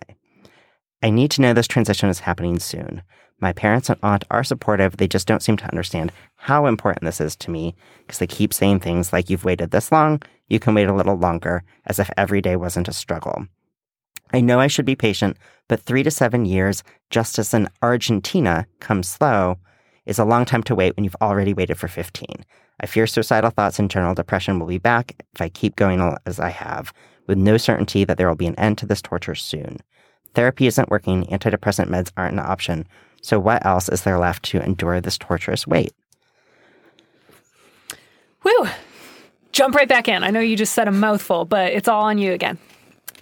[1.03, 3.03] I need to know this transition is happening soon.
[3.41, 7.21] My parents and aunt are supportive, they just don't seem to understand how important this
[7.21, 10.75] is to me because they keep saying things like, You've waited this long, you can
[10.75, 13.47] wait a little longer, as if every day wasn't a struggle.
[14.33, 15.37] I know I should be patient,
[15.69, 19.59] but three to seven years, just as in Argentina comes slow,
[20.07, 22.45] is a long time to wait when you've already waited for 15.
[22.83, 26.41] I fear suicidal thoughts and general depression will be back if I keep going as
[26.41, 26.93] I have,
[27.27, 29.79] with no certainty that there will be an end to this torture soon.
[30.35, 32.87] Therapy isn't working, antidepressant meds aren't an option,
[33.21, 35.93] so what else is there left to endure this torturous wait?
[38.43, 38.69] Whew.
[39.53, 40.25] Jump right back in.
[40.25, 42.59] I know you just said a mouthful, but it's all on you again.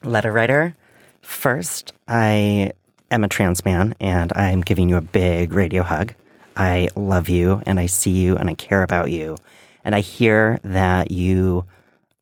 [0.02, 0.74] Letter writer,
[1.20, 2.72] first, I
[3.10, 6.14] am a trans man and I'm giving you a big radio hug.
[6.60, 9.38] I love you and I see you and I care about you.
[9.82, 11.64] And I hear that you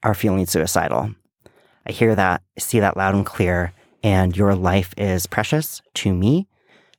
[0.05, 1.11] are feeling suicidal.
[1.84, 6.47] I hear that, see that loud and clear, and your life is precious to me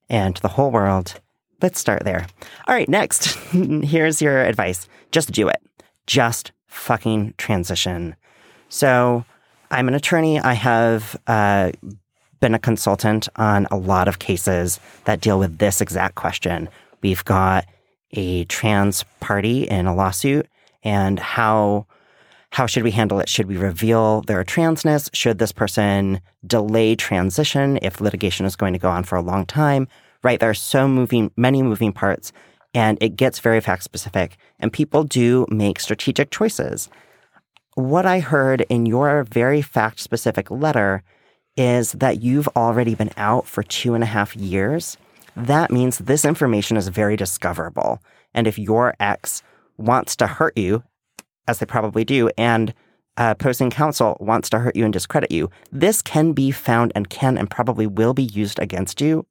[0.09, 1.21] and to the whole world.
[1.61, 2.27] Let's start there.
[2.67, 5.61] All right, next, here's your advice just do it.
[6.07, 8.17] Just fucking transition.
[8.67, 9.23] So,
[9.71, 10.39] I'm an attorney.
[10.39, 11.71] I have uh,
[12.41, 16.67] been a consultant on a lot of cases that deal with this exact question.
[17.01, 17.65] We've got
[18.11, 20.47] a trans party in a lawsuit
[20.83, 21.85] and how
[22.51, 23.29] how should we handle it?
[23.29, 25.09] Should we reveal their transness?
[25.13, 29.45] Should this person delay transition if litigation is going to go on for a long
[29.45, 29.87] time?
[30.23, 30.39] Right?
[30.39, 32.33] There are so moving, many moving parts,
[32.73, 34.37] and it gets very fact specific.
[34.59, 36.89] And people do make strategic choices.
[37.75, 41.03] What I heard in your very fact specific letter
[41.55, 44.97] is that you've already been out for two and a half years.
[45.39, 48.03] That means this information is very discoverable.
[48.33, 49.41] And if your ex
[49.77, 50.83] wants to hurt you,
[51.47, 52.73] as they probably do, and
[53.15, 57.09] uh, opposing counsel wants to hurt you and discredit you, this can be found and
[57.09, 59.25] can and probably will be used against you.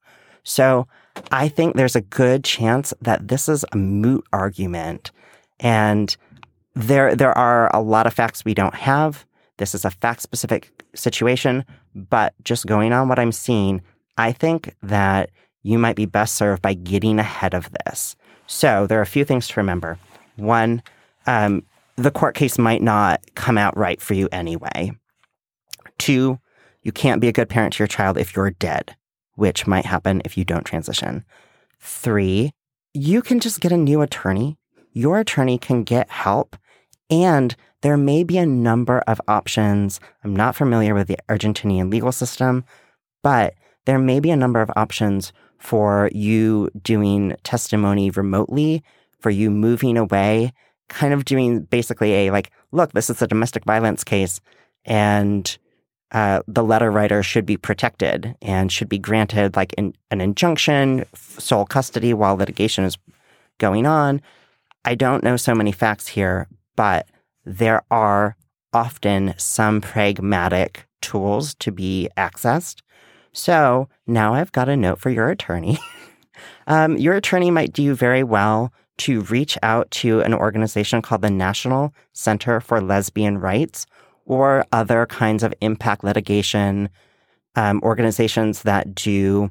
[0.44, 0.88] So
[1.30, 5.10] I think there's a good chance that this is a moot argument.
[5.60, 6.16] And
[6.74, 9.26] there, there are a lot of facts we don't have.
[9.58, 13.82] This is a fact specific situation, but just going on what I'm seeing,
[14.16, 15.30] I think that
[15.68, 18.16] you might be best served by getting ahead of this.
[18.46, 19.98] So there are a few things to remember.
[20.36, 20.82] One,
[21.26, 21.62] um,
[21.96, 24.92] the court case might not come out right for you anyway.
[25.98, 26.38] Two,
[26.82, 28.96] you can't be a good parent to your child if you're dead,
[29.34, 31.22] which might happen if you don't transition.
[31.80, 32.52] Three,
[32.94, 34.56] you can just get a new attorney.
[34.94, 36.56] Your attorney can get help,
[37.10, 40.00] and there may be a number of options.
[40.24, 42.64] I'm not familiar with the Argentinian legal system,
[43.22, 43.52] but
[43.84, 48.82] there may be a number of options for you doing testimony remotely,
[49.20, 50.52] for you moving away,
[50.88, 54.40] kind of doing basically a like, look, this is a domestic violence case
[54.84, 55.58] and
[56.12, 61.04] uh, the letter writer should be protected and should be granted like in, an injunction,
[61.14, 62.96] sole custody while litigation is
[63.58, 64.22] going on.
[64.84, 67.06] I don't know so many facts here, but
[67.44, 68.36] there are
[68.72, 72.80] often some pragmatic tools to be accessed.
[73.32, 75.78] So now I've got a note for your attorney.
[76.66, 81.30] um, your attorney might do very well to reach out to an organization called the
[81.30, 83.86] National Center for Lesbian Rights
[84.24, 86.88] or other kinds of impact litigation
[87.56, 89.50] um, organizations that do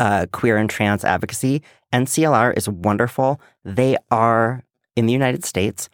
[0.00, 1.62] uh, queer and trans advocacy.
[1.92, 3.40] NCLR is wonderful.
[3.64, 4.64] They are
[4.96, 5.88] in the United States,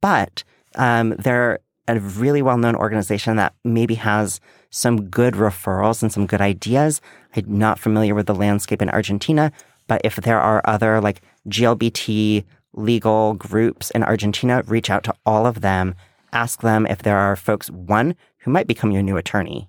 [0.00, 0.44] but
[0.76, 4.40] um, they're a really well known organization that maybe has
[4.72, 7.00] some good referrals and some good ideas.
[7.36, 9.52] I'm not familiar with the landscape in Argentina,
[9.86, 15.46] but if there are other like GLBT legal groups in Argentina, reach out to all
[15.46, 15.94] of them.
[16.32, 19.68] Ask them if there are folks, one, who might become your new attorney,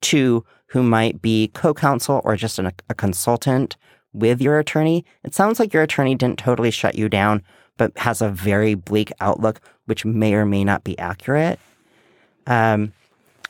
[0.00, 3.76] two, who might be co counsel or just an, a consultant
[4.12, 5.04] with your attorney.
[5.24, 7.42] It sounds like your attorney didn't totally shut you down,
[7.76, 11.58] but has a very bleak outlook, which may or may not be accurate.
[12.46, 12.92] Um,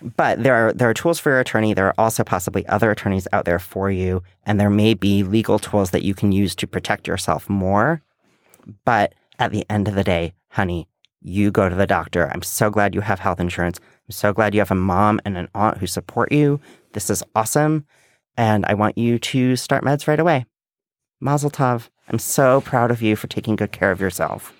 [0.02, 1.74] but there are there are tools for your attorney.
[1.74, 5.58] There are also possibly other attorneys out there for you, and there may be legal
[5.58, 8.02] tools that you can use to protect yourself more.
[8.84, 10.88] But at the end of the day, honey,
[11.20, 12.30] you go to the doctor.
[12.32, 13.78] I'm so glad you have health insurance.
[13.80, 16.60] I'm so glad you have a mom and an aunt who support you.
[16.92, 17.86] This is awesome,
[18.36, 20.44] and I want you to start meds right away.
[21.20, 21.88] Mazel tov.
[22.08, 24.52] I'm so proud of you for taking good care of yourself.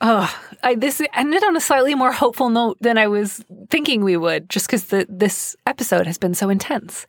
[0.00, 0.34] Oh,
[0.64, 4.48] I, this ended on a slightly more hopeful note than I was thinking we would,
[4.48, 7.06] just because this episode has been so intense.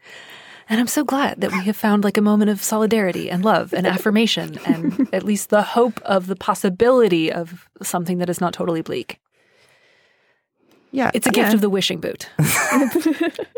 [0.67, 3.73] And I'm so glad that we have found like a moment of solidarity and love
[3.73, 8.53] and affirmation and at least the hope of the possibility of something that is not
[8.53, 9.19] totally bleak.
[10.91, 11.11] Yeah.
[11.13, 12.29] It's a gift of the wishing boot.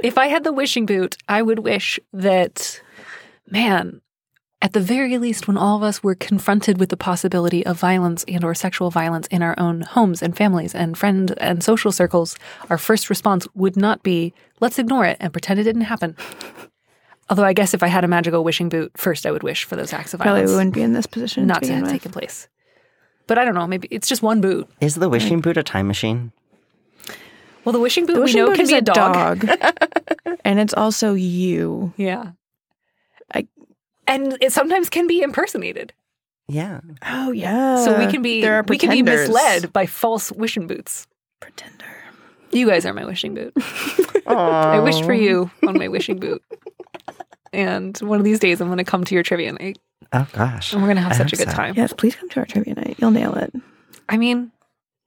[0.04, 2.82] if I had the wishing boot, I would wish that,
[3.50, 4.02] man,
[4.62, 8.26] at the very least when all of us were confronted with the possibility of violence
[8.28, 12.36] and or sexual violence in our own homes and families and friend and social circles
[12.70, 16.16] our first response would not be let's ignore it and pretend it didn't happen
[17.30, 19.76] although i guess if i had a magical wishing boot first i would wish for
[19.76, 20.44] those acts of violence.
[20.50, 21.46] Probably wouldn't be in this position.
[21.48, 22.48] not to to begin have taken place
[23.28, 25.88] but i don't know maybe it's just one boot Is the wishing boot a time
[25.88, 26.32] machine?
[27.64, 29.60] well the wishing boot The we know boot can is be a a dog, dog.
[30.46, 31.94] and it's also you.
[31.98, 32.32] yeah I-
[34.08, 35.94] and it sometimes can be impersonated
[36.48, 36.82] Yeah.
[37.06, 37.84] Oh yeah.
[37.84, 41.08] so we can be there are we can be misled by false wishing boots
[41.40, 41.86] Pretender.
[42.52, 43.54] You guys are my wishing boot.
[44.28, 46.42] I wished for you on my wishing boot.
[47.54, 49.78] And one of these days, I'm going to come to your trivia night,
[50.14, 50.74] Oh gosh.
[50.74, 51.54] and we're going to have I such a good so.
[51.56, 51.74] time.
[51.76, 52.96] Yes, please come to our trivia night.
[53.00, 53.54] You'll nail it.
[54.10, 54.52] I mean,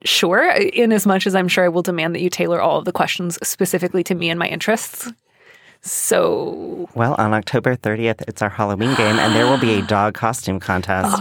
[0.05, 2.85] sure, in as much as I'm sure I will demand that you tailor all of
[2.85, 5.11] the questions specifically to me and my interests.
[5.81, 10.13] So, Well, on October 30th, it's our Halloween game, and there will be a dog
[10.13, 11.11] costume contest.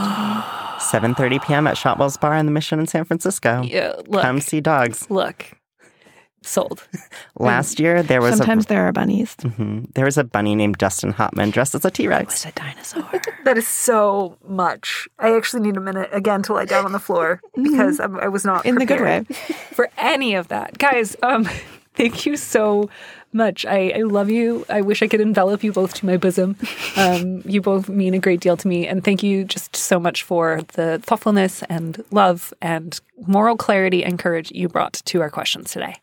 [0.91, 1.67] 7:30 p.m.
[1.67, 3.63] at Shotwell's Bar in the Mission in San Francisco.
[3.63, 5.11] yeah, look, Come see dogs.
[5.11, 5.53] look,
[6.43, 6.87] sold.
[7.39, 9.35] Last year there was Sometimes there are bunnies.
[9.41, 12.45] a mhm, there was a bunny named Dustin Hoffman dressed as a T-Rex.
[12.47, 13.05] a dinosaur.
[13.45, 15.09] That is so much.
[15.19, 18.29] I actually need a minute again to lie down on the floor because I'm, I
[18.29, 19.25] was not In the good way.
[19.73, 21.17] for any of that, guys.
[21.23, 21.49] Um,
[21.95, 22.89] thank you so
[23.33, 23.65] much.
[23.67, 24.65] I, I love you.
[24.69, 26.57] I wish I could envelop you both to my bosom.
[26.97, 30.23] Um, you both mean a great deal to me, and thank you just so much
[30.23, 35.73] for the thoughtfulness and love and moral clarity and courage you brought to our questions
[35.73, 35.97] today.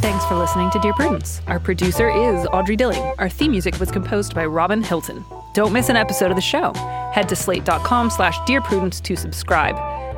[0.00, 1.40] Thanks for listening to Dear Prudence.
[1.46, 3.02] Our producer is Audrey Dilling.
[3.18, 5.24] Our theme music was composed by Robin Hilton.
[5.54, 6.72] Don't miss an episode of the show.
[7.12, 10.01] Head to slate.com slash Dear Prudence to subscribe.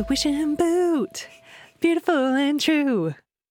[0.00, 1.28] It's a wishing boot,
[1.78, 3.14] beautiful and true.